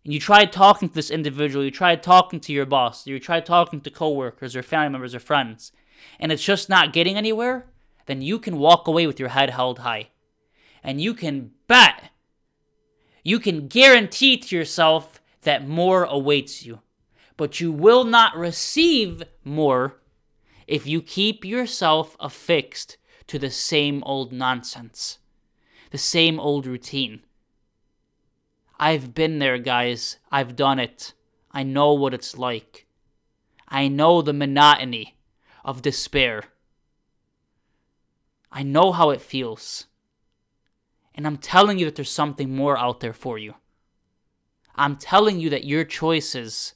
And 0.03 0.13
you 0.13 0.19
tried 0.19 0.51
talking 0.51 0.89
to 0.89 0.93
this 0.93 1.09
individual, 1.09 1.63
you 1.63 1.71
tried 1.71 2.03
talking 2.03 2.41
to 2.41 2.51
your 2.51 2.65
boss, 2.65 3.07
you 3.07 3.17
tried 3.17 3.45
talking 3.45 3.79
to 3.79 3.89
coworkers 3.89 4.57
or 4.57 4.61
family 4.61 4.89
members 4.89 5.15
or 5.15 5.21
friends, 5.21 5.71
and 6.19 6.33
it's 6.33 6.43
just 6.43 6.67
not 6.67 6.91
getting 6.91 7.15
anywhere, 7.15 7.67
then 8.07 8.21
you 8.21 8.39
can 8.39 8.57
walk 8.57 8.89
away 8.89 9.07
with 9.07 9.21
your 9.21 9.29
head 9.29 9.51
held 9.51 9.79
high. 9.79 10.09
And 10.83 10.99
you 10.99 11.13
can 11.13 11.51
bet, 11.69 12.09
you 13.23 13.39
can 13.39 13.69
guarantee 13.69 14.35
to 14.35 14.53
yourself 14.53 15.21
that 15.43 15.65
more 15.65 16.03
awaits 16.03 16.65
you. 16.65 16.81
But 17.37 17.59
you 17.59 17.71
will 17.71 18.03
not 18.03 18.35
receive 18.35 19.23
more 19.43 19.99
if 20.67 20.85
you 20.85 21.01
keep 21.01 21.43
yourself 21.43 22.15
affixed 22.19 22.97
to 23.27 23.39
the 23.39 23.49
same 23.49 24.03
old 24.03 24.31
nonsense, 24.31 25.19
the 25.91 25.97
same 25.97 26.39
old 26.39 26.65
routine. 26.65 27.21
I've 28.79 29.13
been 29.13 29.39
there, 29.39 29.57
guys. 29.57 30.17
I've 30.31 30.55
done 30.55 30.79
it. 30.79 31.13
I 31.51 31.63
know 31.63 31.93
what 31.93 32.13
it's 32.13 32.37
like. 32.37 32.85
I 33.67 33.87
know 33.87 34.21
the 34.21 34.33
monotony 34.33 35.17
of 35.63 35.81
despair. 35.81 36.43
I 38.51 38.63
know 38.63 38.91
how 38.91 39.09
it 39.09 39.21
feels. 39.21 39.87
And 41.15 41.25
I'm 41.25 41.37
telling 41.37 41.79
you 41.79 41.85
that 41.85 41.95
there's 41.95 42.11
something 42.11 42.55
more 42.55 42.77
out 42.77 42.99
there 42.99 43.13
for 43.13 43.37
you. 43.37 43.55
I'm 44.75 44.95
telling 44.95 45.39
you 45.39 45.49
that 45.51 45.63
your 45.63 45.83
choices 45.83 46.73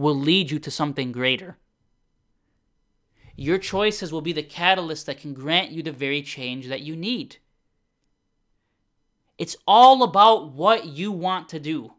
will 0.00 0.14
lead 0.14 0.50
you 0.50 0.58
to 0.58 0.70
something 0.70 1.12
greater. 1.12 1.58
Your 3.36 3.58
choices 3.58 4.10
will 4.10 4.22
be 4.22 4.32
the 4.32 4.42
catalyst 4.42 5.04
that 5.06 5.20
can 5.20 5.34
grant 5.34 5.72
you 5.72 5.82
the 5.82 5.92
very 5.92 6.22
change 6.22 6.68
that 6.68 6.80
you 6.80 6.96
need. 6.96 7.36
It's 9.36 9.56
all 9.66 10.02
about 10.02 10.52
what 10.52 10.86
you 10.86 11.12
want 11.12 11.50
to 11.50 11.60
do. 11.60 11.92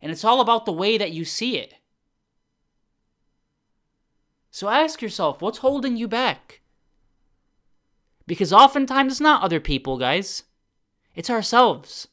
And 0.00 0.12
it's 0.12 0.24
all 0.24 0.40
about 0.40 0.66
the 0.66 0.72
way 0.72 0.96
that 0.96 1.10
you 1.10 1.24
see 1.24 1.58
it. 1.58 1.74
So 4.52 4.68
ask 4.68 5.02
yourself 5.02 5.42
what's 5.42 5.58
holding 5.58 5.96
you 5.96 6.06
back? 6.06 6.60
Because 8.26 8.52
oftentimes 8.52 9.14
it's 9.14 9.20
not 9.20 9.42
other 9.42 9.60
people, 9.60 9.98
guys, 9.98 10.44
it's 11.16 11.30
ourselves. 11.30 12.06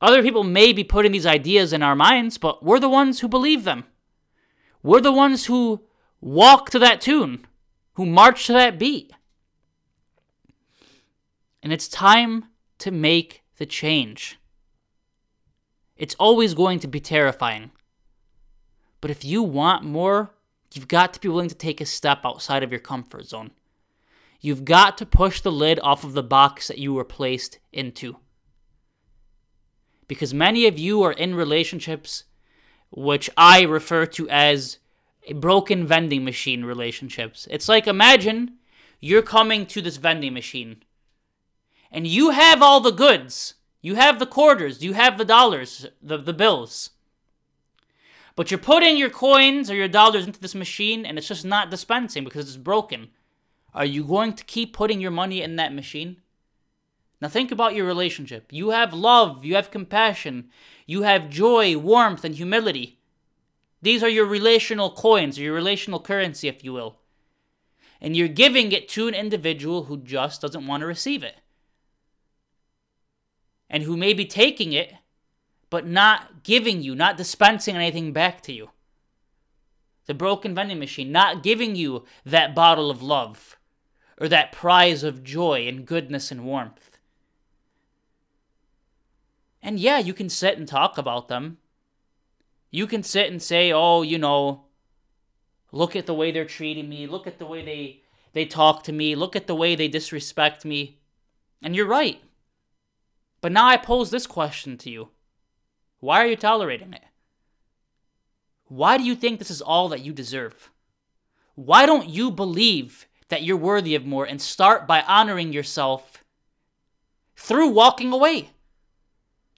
Other 0.00 0.22
people 0.22 0.44
may 0.44 0.72
be 0.72 0.84
putting 0.84 1.12
these 1.12 1.26
ideas 1.26 1.72
in 1.72 1.82
our 1.82 1.94
minds, 1.94 2.38
but 2.38 2.62
we're 2.64 2.80
the 2.80 2.88
ones 2.88 3.20
who 3.20 3.28
believe 3.28 3.64
them. 3.64 3.84
We're 4.82 5.02
the 5.02 5.12
ones 5.12 5.46
who 5.46 5.84
walk 6.20 6.70
to 6.70 6.78
that 6.78 7.00
tune, 7.00 7.46
who 7.94 8.06
march 8.06 8.46
to 8.46 8.52
that 8.54 8.78
beat. 8.78 9.12
And 11.62 11.72
it's 11.72 11.88
time 11.88 12.46
to 12.78 12.90
make 12.90 13.42
the 13.58 13.66
change. 13.66 14.38
It's 15.96 16.14
always 16.14 16.54
going 16.54 16.78
to 16.78 16.88
be 16.88 17.00
terrifying. 17.00 17.72
But 19.02 19.10
if 19.10 19.22
you 19.22 19.42
want 19.42 19.84
more, 19.84 20.30
you've 20.72 20.88
got 20.88 21.12
to 21.12 21.20
be 21.20 21.28
willing 21.28 21.50
to 21.50 21.54
take 21.54 21.80
a 21.80 21.86
step 21.86 22.20
outside 22.24 22.62
of 22.62 22.70
your 22.70 22.80
comfort 22.80 23.26
zone. 23.26 23.50
You've 24.40 24.64
got 24.64 24.96
to 24.98 25.06
push 25.06 25.42
the 25.42 25.52
lid 25.52 25.78
off 25.80 26.02
of 26.04 26.14
the 26.14 26.22
box 26.22 26.68
that 26.68 26.78
you 26.78 26.94
were 26.94 27.04
placed 27.04 27.58
into. 27.70 28.16
Because 30.10 30.34
many 30.34 30.66
of 30.66 30.76
you 30.76 31.02
are 31.02 31.12
in 31.12 31.36
relationships 31.36 32.24
which 32.90 33.30
I 33.36 33.62
refer 33.62 34.06
to 34.06 34.28
as 34.28 34.78
broken 35.36 35.86
vending 35.86 36.24
machine 36.24 36.64
relationships. 36.64 37.46
It's 37.48 37.68
like 37.68 37.86
imagine 37.86 38.56
you're 38.98 39.22
coming 39.22 39.66
to 39.66 39.80
this 39.80 39.98
vending 39.98 40.34
machine 40.34 40.82
and 41.92 42.08
you 42.08 42.30
have 42.30 42.60
all 42.60 42.80
the 42.80 42.90
goods. 42.90 43.54
You 43.82 43.94
have 43.94 44.18
the 44.18 44.26
quarters, 44.26 44.82
you 44.82 44.94
have 44.94 45.16
the 45.16 45.24
dollars, 45.24 45.86
the, 46.02 46.18
the 46.18 46.32
bills. 46.32 46.90
But 48.34 48.50
you're 48.50 48.58
putting 48.58 48.96
your 48.96 49.10
coins 49.10 49.70
or 49.70 49.76
your 49.76 49.86
dollars 49.86 50.26
into 50.26 50.40
this 50.40 50.56
machine 50.56 51.06
and 51.06 51.18
it's 51.18 51.28
just 51.28 51.44
not 51.44 51.70
dispensing 51.70 52.24
because 52.24 52.48
it's 52.48 52.56
broken. 52.56 53.10
Are 53.72 53.84
you 53.84 54.02
going 54.02 54.32
to 54.32 54.42
keep 54.42 54.72
putting 54.72 55.00
your 55.00 55.12
money 55.12 55.40
in 55.40 55.54
that 55.54 55.72
machine? 55.72 56.16
Now 57.20 57.28
think 57.28 57.52
about 57.52 57.74
your 57.74 57.86
relationship. 57.86 58.50
You 58.50 58.70
have 58.70 58.94
love, 58.94 59.44
you 59.44 59.54
have 59.54 59.70
compassion, 59.70 60.50
you 60.86 61.02
have 61.02 61.28
joy, 61.28 61.76
warmth, 61.76 62.24
and 62.24 62.34
humility. 62.34 62.98
These 63.82 64.02
are 64.02 64.08
your 64.08 64.26
relational 64.26 64.90
coins, 64.90 65.38
or 65.38 65.42
your 65.42 65.54
relational 65.54 66.00
currency, 66.00 66.48
if 66.48 66.64
you 66.64 66.72
will. 66.72 66.98
And 68.00 68.16
you're 68.16 68.28
giving 68.28 68.72
it 68.72 68.88
to 68.90 69.08
an 69.08 69.14
individual 69.14 69.84
who 69.84 69.98
just 69.98 70.40
doesn't 70.40 70.66
want 70.66 70.80
to 70.80 70.86
receive 70.86 71.22
it. 71.22 71.36
And 73.68 73.82
who 73.82 73.96
may 73.96 74.14
be 74.14 74.24
taking 74.24 74.72
it, 74.72 74.94
but 75.68 75.86
not 75.86 76.42
giving 76.42 76.82
you, 76.82 76.94
not 76.94 77.16
dispensing 77.16 77.76
anything 77.76 78.12
back 78.12 78.42
to 78.42 78.52
you. 78.52 78.70
The 80.06 80.14
broken 80.14 80.54
vending 80.54 80.78
machine, 80.78 81.12
not 81.12 81.42
giving 81.42 81.76
you 81.76 82.04
that 82.24 82.54
bottle 82.54 82.90
of 82.90 83.02
love, 83.02 83.56
or 84.18 84.28
that 84.28 84.52
prize 84.52 85.04
of 85.04 85.22
joy 85.22 85.68
and 85.68 85.86
goodness 85.86 86.30
and 86.30 86.44
warmth. 86.44 86.89
And 89.62 89.78
yeah, 89.78 89.98
you 89.98 90.14
can 90.14 90.28
sit 90.28 90.58
and 90.58 90.66
talk 90.66 90.98
about 90.98 91.28
them 91.28 91.58
you 92.70 92.86
can 92.86 93.02
sit 93.02 93.30
and 93.30 93.42
say, 93.42 93.72
"Oh, 93.72 94.02
you 94.02 94.18
know, 94.18 94.66
look 95.72 95.96
at 95.96 96.06
the 96.06 96.14
way 96.14 96.30
they're 96.30 96.44
treating 96.44 96.88
me. 96.88 97.06
Look 97.06 97.26
at 97.26 97.38
the 97.38 97.46
way 97.46 97.64
they 97.64 98.02
they 98.32 98.46
talk 98.46 98.84
to 98.84 98.92
me. 98.92 99.16
Look 99.16 99.34
at 99.34 99.46
the 99.46 99.54
way 99.54 99.74
they 99.74 99.88
disrespect 99.88 100.64
me." 100.64 100.98
And 101.62 101.74
you're 101.74 101.86
right. 101.86 102.22
But 103.40 103.52
now 103.52 103.66
I 103.66 103.76
pose 103.76 104.10
this 104.10 104.26
question 104.26 104.78
to 104.78 104.90
you. 104.90 105.08
Why 105.98 106.22
are 106.22 106.26
you 106.26 106.36
tolerating 106.36 106.94
it? 106.94 107.04
Why 108.68 108.96
do 108.96 109.04
you 109.04 109.14
think 109.14 109.38
this 109.38 109.50
is 109.50 109.60
all 109.60 109.88
that 109.88 110.04
you 110.04 110.12
deserve? 110.12 110.70
Why 111.54 111.84
don't 111.84 112.08
you 112.08 112.30
believe 112.30 113.06
that 113.28 113.42
you're 113.42 113.56
worthy 113.56 113.94
of 113.94 114.06
more 114.06 114.24
and 114.24 114.40
start 114.40 114.86
by 114.86 115.02
honoring 115.02 115.52
yourself 115.52 116.24
through 117.36 117.68
walking 117.68 118.12
away? 118.12 118.50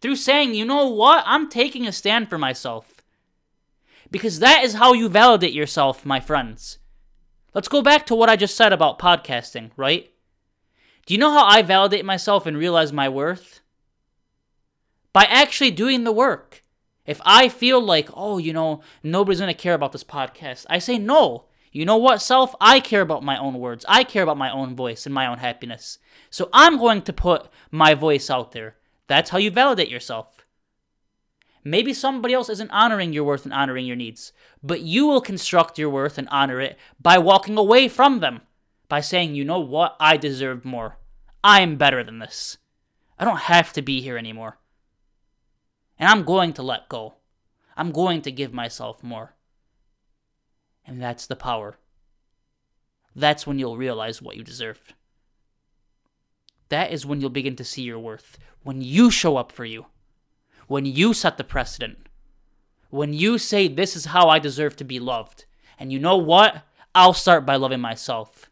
Through 0.03 0.17
saying, 0.17 0.55
you 0.55 0.65
know 0.65 0.89
what? 0.89 1.23
I'm 1.27 1.49
taking 1.49 1.87
a 1.87 1.93
stand 1.93 2.29
for 2.29 2.37
myself. 2.37 3.03
Because 4.11 4.41
that 4.41 4.65
is 4.65 4.75
how 4.75 4.93
you 4.93 5.09
validate 5.09 5.53
yourself, 5.53 6.05
my 6.05 6.19
friends. 6.19 6.79
Let's 7.55 7.69
go 7.69 7.83
back 7.83 8.05
to 8.07 8.15
what 8.17 8.29
I 8.29 8.35
just 8.35 8.57
said 8.57 8.73
about 8.73 8.99
podcasting, 8.99 9.71
right? 9.77 10.11
Do 11.07 11.15
you 11.15 11.19
know 11.19 11.31
how 11.31 11.47
I 11.47 11.63
validate 11.63 12.05
myself 12.05 12.47
and 12.47 12.57
realize 12.57 12.93
my 12.93 13.09
worth? 13.09 13.61
By 15.13 15.23
actually 15.25 15.71
doing 15.71 16.03
the 16.03 16.13
work. 16.13 16.65
If 17.07 17.21
I 17.25 17.49
feel 17.49 17.81
like, 17.81 18.09
oh, 18.13 18.39
you 18.39 18.53
know, 18.53 18.83
nobody's 19.05 19.41
going 19.41 19.55
to 19.55 19.61
care 19.61 19.75
about 19.75 19.93
this 19.93 20.05
podcast, 20.05 20.67
I 20.69 20.79
say, 20.79 20.99
no. 20.99 21.47
You 21.71 21.85
know 21.85 21.97
what, 21.97 22.21
self? 22.21 22.55
I 22.61 22.81
care 22.81 23.01
about 23.01 23.23
my 23.23 23.39
own 23.39 23.55
words. 23.55 23.85
I 23.89 24.03
care 24.05 24.23
about 24.23 24.37
my 24.37 24.51
own 24.51 24.75
voice 24.75 25.07
and 25.07 25.15
my 25.15 25.27
own 25.27 25.39
happiness. 25.39 25.99
So 26.29 26.49
I'm 26.53 26.77
going 26.77 27.03
to 27.03 27.13
put 27.13 27.49
my 27.71 27.95
voice 27.95 28.31
out 28.31 28.53
there. 28.53 28.77
That's 29.13 29.29
how 29.29 29.37
you 29.37 29.51
validate 29.51 29.91
yourself. 29.91 30.47
Maybe 31.63 31.93
somebody 31.93 32.33
else 32.33 32.49
isn't 32.49 32.71
honoring 32.71 33.13
your 33.13 33.25
worth 33.25 33.45
and 33.45 33.53
honoring 33.53 33.85
your 33.85 33.95
needs, 33.95 34.33
but 34.63 34.81
you 34.81 35.07
will 35.07 35.21
construct 35.21 35.79
your 35.79 35.91
worth 35.91 36.17
and 36.17 36.27
honor 36.31 36.63
it 36.63 36.79
by 36.99 37.19
walking 37.19 37.59
away 37.59 37.89
from 37.89 38.21
them, 38.21 38.41
by 38.89 39.03
saying, 39.03 39.35
you 39.35 39.45
know 39.45 39.61
what, 39.61 39.97
I 40.01 40.17
deserve 40.17 40.65
more. 40.65 40.97
I'm 41.45 41.77
better 41.77 42.03
than 42.03 42.21
this. 42.21 42.57
I 43.19 43.27
don't 43.27 43.41
have 43.41 43.75
to 43.75 43.83
be 43.83 44.01
here 44.01 44.17
anymore. 44.17 44.57
And 45.99 46.09
I'm 46.09 46.25
going 46.25 46.55
to 46.55 46.63
let 46.63 46.89
go. 46.89 47.17
I'm 47.77 47.93
going 47.93 48.23
to 48.23 48.33
give 48.33 48.55
myself 48.55 49.03
more. 49.03 49.35
And 50.87 51.03
that's 51.03 51.27
the 51.27 51.37
power. 51.37 51.77
That's 53.15 53.47
when 53.47 53.59
you'll 53.59 53.77
realize 53.77 54.23
what 54.23 54.39
you 54.39 54.43
deserve. 54.43 54.81
That 56.73 56.91
is 56.91 57.07
when 57.07 57.21
you'll 57.21 57.31
begin 57.31 57.57
to 57.57 57.65
see 57.65 57.83
your 57.83 58.01
worth. 58.01 58.39
When 58.65 58.83
you 58.83 59.11
show 59.11 59.37
up 59.37 59.53
for 59.53 59.65
you 59.65 59.87
when 60.73 60.87
you 60.87 61.13
set 61.13 61.37
the 61.37 61.45
precedent, 61.45 61.99
when 62.89 63.13
you 63.13 63.37
say, 63.37 63.69
This 63.69 63.95
is 63.95 64.07
how 64.07 64.31
I 64.31 64.39
deserve 64.39 64.75
to 64.77 64.85
be 64.85 64.99
loved. 64.99 65.45
And 65.79 65.93
you 65.93 65.99
know 65.99 66.17
what? 66.17 66.63
I'll 66.95 67.13
start 67.13 67.45
by 67.45 67.57
loving 67.57 67.81
myself. 67.81 68.51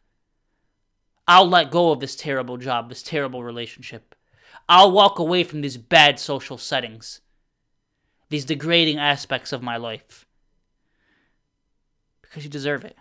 I'll 1.27 1.49
let 1.49 1.71
go 1.71 1.93
of 1.93 2.01
this 2.01 2.15
terrible 2.15 2.59
job, 2.59 2.91
this 2.91 3.03
terrible 3.03 3.43
relationship. 3.43 4.15
I'll 4.69 4.93
walk 4.93 5.19
away 5.19 5.45
from 5.45 5.63
these 5.63 5.79
bad 5.79 6.19
social 6.19 6.59
settings, 6.59 7.23
these 8.29 8.45
degrading 8.45 8.99
aspects 8.99 9.51
of 9.51 9.63
my 9.63 9.79
life. 9.79 10.27
Because 12.21 12.45
you 12.45 12.51
deserve 12.51 12.85
it. 12.85 12.97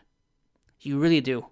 You 0.79 0.97
really 0.97 1.21
do. 1.21 1.47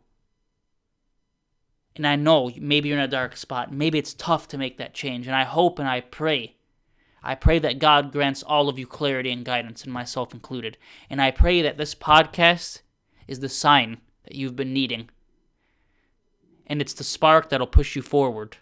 And 1.98 2.08
I 2.08 2.16
know 2.16 2.50
maybe 2.58 2.88
you're 2.88 2.98
in 2.98 3.04
a 3.04 3.08
dark 3.10 3.36
spot. 3.36 3.74
Maybe 3.74 4.00
it's 4.00 4.14
tough 4.14 4.48
to 4.50 4.58
make 4.58 4.78
that 4.78 4.94
change. 4.94 5.28
And 5.28 5.36
I 5.36 5.44
hope 5.44 5.80
and 5.80 5.90
I 5.90 6.00
pray 6.02 6.58
I 7.28 7.36
pray 7.36 7.60
that 7.60 7.80
God 7.80 8.14
grants 8.14 8.42
all 8.42 8.70
of 8.70 8.80
you 8.80 8.88
clarity 8.88 9.32
and 9.32 9.44
guidance, 9.44 9.84
and 9.84 9.92
myself 9.92 10.34
included. 10.34 10.78
And 11.10 11.22
I 11.22 11.30
pray 11.30 11.62
that 11.62 11.78
this 11.78 11.94
podcast 11.94 12.80
is 13.28 13.42
the 13.42 13.50
sign 13.50 13.98
that 14.24 14.36
you've 14.36 14.56
been 14.56 14.72
needing. 14.72 15.10
And 16.66 16.80
it's 16.80 16.94
the 16.94 17.04
spark 17.04 17.50
that'll 17.50 17.68
push 17.68 17.98
you 17.98 18.02
forward. 18.02 18.56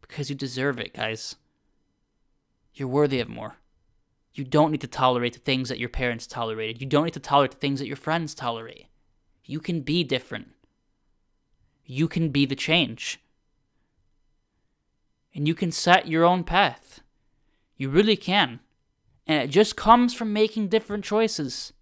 Because 0.00 0.30
you 0.30 0.36
deserve 0.36 0.78
it, 0.78 0.94
guys. 0.94 1.34
You're 2.74 2.86
worthy 2.86 3.18
of 3.18 3.28
more. 3.28 3.56
You 4.32 4.44
don't 4.44 4.70
need 4.70 4.80
to 4.82 4.86
tolerate 4.86 5.32
the 5.32 5.40
things 5.40 5.68
that 5.68 5.80
your 5.80 5.88
parents 5.88 6.28
tolerated. 6.28 6.80
You 6.80 6.86
don't 6.86 7.04
need 7.04 7.14
to 7.14 7.20
tolerate 7.20 7.50
the 7.50 7.58
things 7.58 7.80
that 7.80 7.88
your 7.88 7.96
friends 7.96 8.36
tolerate. 8.36 8.86
You 9.44 9.58
can 9.58 9.80
be 9.80 10.04
different. 10.04 10.50
You 11.92 12.08
can 12.08 12.30
be 12.30 12.46
the 12.46 12.56
change 12.56 13.20
and 15.34 15.46
you 15.46 15.54
can 15.54 15.70
set 15.70 16.08
your 16.08 16.24
own 16.24 16.42
path. 16.42 17.02
You 17.76 17.90
really 17.90 18.16
can. 18.16 18.60
And 19.26 19.42
it 19.42 19.48
just 19.48 19.76
comes 19.76 20.14
from 20.14 20.32
making 20.32 20.68
different 20.68 21.04
choices. 21.04 21.74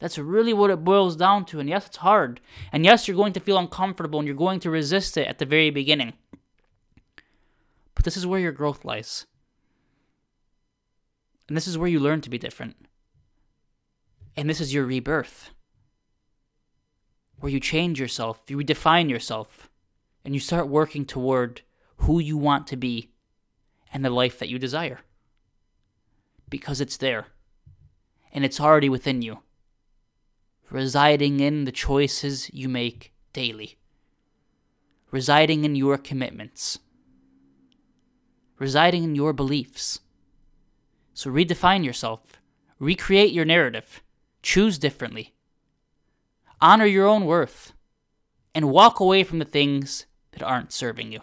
That's 0.00 0.18
really 0.18 0.52
what 0.52 0.68
it 0.68 0.84
boils 0.84 1.16
down 1.16 1.46
to. 1.46 1.60
And 1.60 1.68
yes, 1.70 1.86
it's 1.86 1.96
hard. 1.96 2.42
And 2.72 2.84
yes, 2.84 3.08
you're 3.08 3.16
going 3.16 3.32
to 3.32 3.40
feel 3.40 3.56
uncomfortable 3.56 4.18
and 4.18 4.28
you're 4.28 4.36
going 4.36 4.60
to 4.60 4.70
resist 4.70 5.16
it 5.16 5.26
at 5.26 5.38
the 5.38 5.46
very 5.46 5.70
beginning. 5.70 6.12
But 7.94 8.04
this 8.04 8.18
is 8.18 8.26
where 8.26 8.40
your 8.40 8.52
growth 8.52 8.84
lies. 8.84 9.24
And 11.48 11.56
this 11.56 11.66
is 11.66 11.78
where 11.78 11.88
you 11.88 12.00
learn 12.00 12.20
to 12.20 12.28
be 12.28 12.36
different. 12.36 12.76
And 14.36 14.50
this 14.50 14.60
is 14.60 14.74
your 14.74 14.84
rebirth. 14.84 15.53
Where 17.44 17.52
you 17.52 17.60
change 17.60 18.00
yourself, 18.00 18.40
you 18.48 18.56
redefine 18.56 19.10
yourself, 19.10 19.68
and 20.24 20.32
you 20.32 20.40
start 20.40 20.66
working 20.66 21.04
toward 21.04 21.60
who 21.98 22.18
you 22.18 22.38
want 22.38 22.66
to 22.68 22.76
be 22.78 23.10
and 23.92 24.02
the 24.02 24.08
life 24.08 24.38
that 24.38 24.48
you 24.48 24.58
desire. 24.58 25.00
Because 26.48 26.80
it's 26.80 26.96
there. 26.96 27.26
And 28.32 28.46
it's 28.46 28.58
already 28.58 28.88
within 28.88 29.20
you, 29.20 29.40
residing 30.70 31.40
in 31.40 31.66
the 31.66 31.70
choices 31.70 32.48
you 32.54 32.66
make 32.66 33.12
daily, 33.34 33.76
residing 35.10 35.66
in 35.66 35.76
your 35.76 35.98
commitments, 35.98 36.78
residing 38.58 39.04
in 39.04 39.14
your 39.14 39.34
beliefs. 39.34 40.00
So 41.12 41.30
redefine 41.30 41.84
yourself, 41.84 42.40
recreate 42.78 43.34
your 43.34 43.44
narrative, 43.44 44.02
choose 44.42 44.78
differently, 44.78 45.33
honor 46.60 46.86
your 46.86 47.06
own 47.06 47.24
worth, 47.26 47.72
and 48.54 48.70
walk 48.70 49.00
away 49.00 49.24
from 49.24 49.38
the 49.38 49.44
things 49.44 50.06
that 50.32 50.42
aren't 50.42 50.72
serving 50.72 51.12
you. 51.12 51.20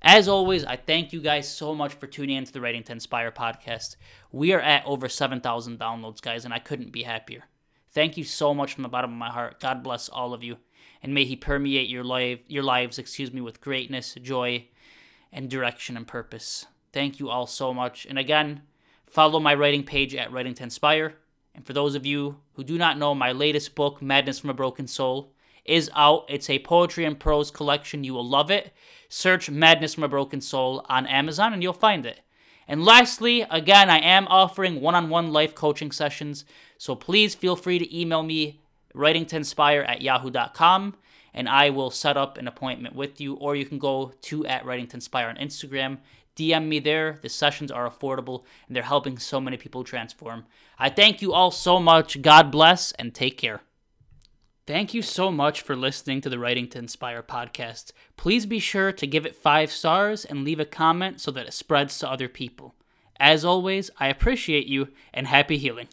As 0.00 0.28
always, 0.28 0.64
I 0.64 0.76
thank 0.76 1.12
you 1.12 1.20
guys 1.20 1.52
so 1.52 1.74
much 1.74 1.94
for 1.94 2.06
tuning 2.06 2.36
into 2.36 2.52
the 2.52 2.60
Writing 2.60 2.84
to 2.84 2.92
Inspire 2.92 3.32
podcast. 3.32 3.96
We 4.30 4.52
are 4.52 4.60
at 4.60 4.86
over 4.86 5.08
7,000 5.08 5.78
downloads, 5.78 6.22
guys, 6.22 6.44
and 6.44 6.54
I 6.54 6.60
couldn't 6.60 6.92
be 6.92 7.02
happier. 7.02 7.44
Thank 7.92 8.16
you 8.16 8.24
so 8.24 8.54
much 8.54 8.74
from 8.74 8.84
the 8.84 8.88
bottom 8.88 9.10
of 9.10 9.18
my 9.18 9.30
heart. 9.30 9.60
God 9.60 9.82
bless 9.82 10.08
all 10.08 10.32
of 10.32 10.44
you, 10.44 10.58
and 11.02 11.12
may 11.12 11.24
He 11.24 11.34
permeate 11.34 11.88
your 11.88 12.04
life, 12.04 12.38
your 12.46 12.62
lives, 12.62 12.98
excuse 12.98 13.32
me, 13.32 13.40
with 13.40 13.60
greatness, 13.60 14.14
joy, 14.22 14.68
and 15.32 15.50
direction 15.50 15.96
and 15.96 16.06
purpose. 16.06 16.66
Thank 16.92 17.18
you 17.18 17.28
all 17.28 17.46
so 17.46 17.74
much. 17.74 18.06
And 18.06 18.18
again, 18.18 18.62
follow 19.06 19.40
my 19.40 19.54
writing 19.54 19.82
page 19.82 20.14
at 20.14 20.32
Writing 20.32 20.54
to 20.54 20.62
Inspire. 20.62 21.14
And 21.58 21.66
for 21.66 21.72
those 21.72 21.96
of 21.96 22.06
you 22.06 22.36
who 22.52 22.62
do 22.62 22.78
not 22.78 22.98
know, 22.98 23.16
my 23.16 23.32
latest 23.32 23.74
book, 23.74 24.00
Madness 24.00 24.38
from 24.38 24.48
a 24.48 24.54
Broken 24.54 24.86
Soul, 24.86 25.32
is 25.64 25.90
out. 25.92 26.24
It's 26.28 26.48
a 26.48 26.60
poetry 26.60 27.04
and 27.04 27.18
prose 27.18 27.50
collection. 27.50 28.04
You 28.04 28.14
will 28.14 28.24
love 28.24 28.48
it. 28.48 28.72
Search 29.08 29.50
Madness 29.50 29.94
from 29.94 30.04
a 30.04 30.08
Broken 30.08 30.40
Soul 30.40 30.86
on 30.88 31.04
Amazon 31.08 31.52
and 31.52 31.60
you'll 31.60 31.72
find 31.72 32.06
it. 32.06 32.20
And 32.68 32.84
lastly, 32.84 33.44
again, 33.50 33.90
I 33.90 33.98
am 33.98 34.28
offering 34.28 34.80
one 34.80 34.94
on 34.94 35.10
one 35.10 35.32
life 35.32 35.56
coaching 35.56 35.90
sessions. 35.90 36.44
So 36.76 36.94
please 36.94 37.34
feel 37.34 37.56
free 37.56 37.80
to 37.80 38.00
email 38.00 38.22
me, 38.22 38.60
writing 38.94 39.26
to 39.26 39.36
inspire 39.36 39.80
at 39.80 40.00
yahoo.com, 40.00 40.94
and 41.34 41.48
I 41.48 41.70
will 41.70 41.90
set 41.90 42.16
up 42.16 42.38
an 42.38 42.46
appointment 42.46 42.94
with 42.94 43.20
you. 43.20 43.34
Or 43.34 43.56
you 43.56 43.66
can 43.66 43.80
go 43.80 44.12
to 44.20 44.46
at 44.46 44.64
writing 44.64 44.86
to 44.86 44.96
inspire 44.96 45.26
on 45.26 45.34
Instagram. 45.34 45.98
DM 46.36 46.68
me 46.68 46.78
there. 46.78 47.18
The 47.20 47.28
sessions 47.28 47.72
are 47.72 47.90
affordable 47.90 48.44
and 48.68 48.76
they're 48.76 48.84
helping 48.84 49.18
so 49.18 49.40
many 49.40 49.56
people 49.56 49.82
transform. 49.82 50.44
I 50.78 50.90
thank 50.90 51.20
you 51.20 51.32
all 51.32 51.50
so 51.50 51.80
much. 51.80 52.22
God 52.22 52.50
bless 52.50 52.92
and 52.92 53.14
take 53.14 53.36
care. 53.36 53.62
Thank 54.66 54.92
you 54.94 55.02
so 55.02 55.32
much 55.32 55.62
for 55.62 55.74
listening 55.74 56.20
to 56.20 56.28
the 56.28 56.38
Writing 56.38 56.68
to 56.68 56.78
Inspire 56.78 57.22
podcast. 57.22 57.92
Please 58.16 58.46
be 58.46 58.58
sure 58.58 58.92
to 58.92 59.06
give 59.06 59.24
it 59.24 59.34
five 59.34 59.72
stars 59.72 60.24
and 60.24 60.44
leave 60.44 60.60
a 60.60 60.64
comment 60.66 61.20
so 61.20 61.30
that 61.30 61.46
it 61.46 61.54
spreads 61.54 61.98
to 61.98 62.10
other 62.10 62.28
people. 62.28 62.74
As 63.18 63.44
always, 63.44 63.90
I 63.98 64.08
appreciate 64.08 64.66
you 64.66 64.88
and 65.12 65.26
happy 65.26 65.56
healing. 65.56 65.88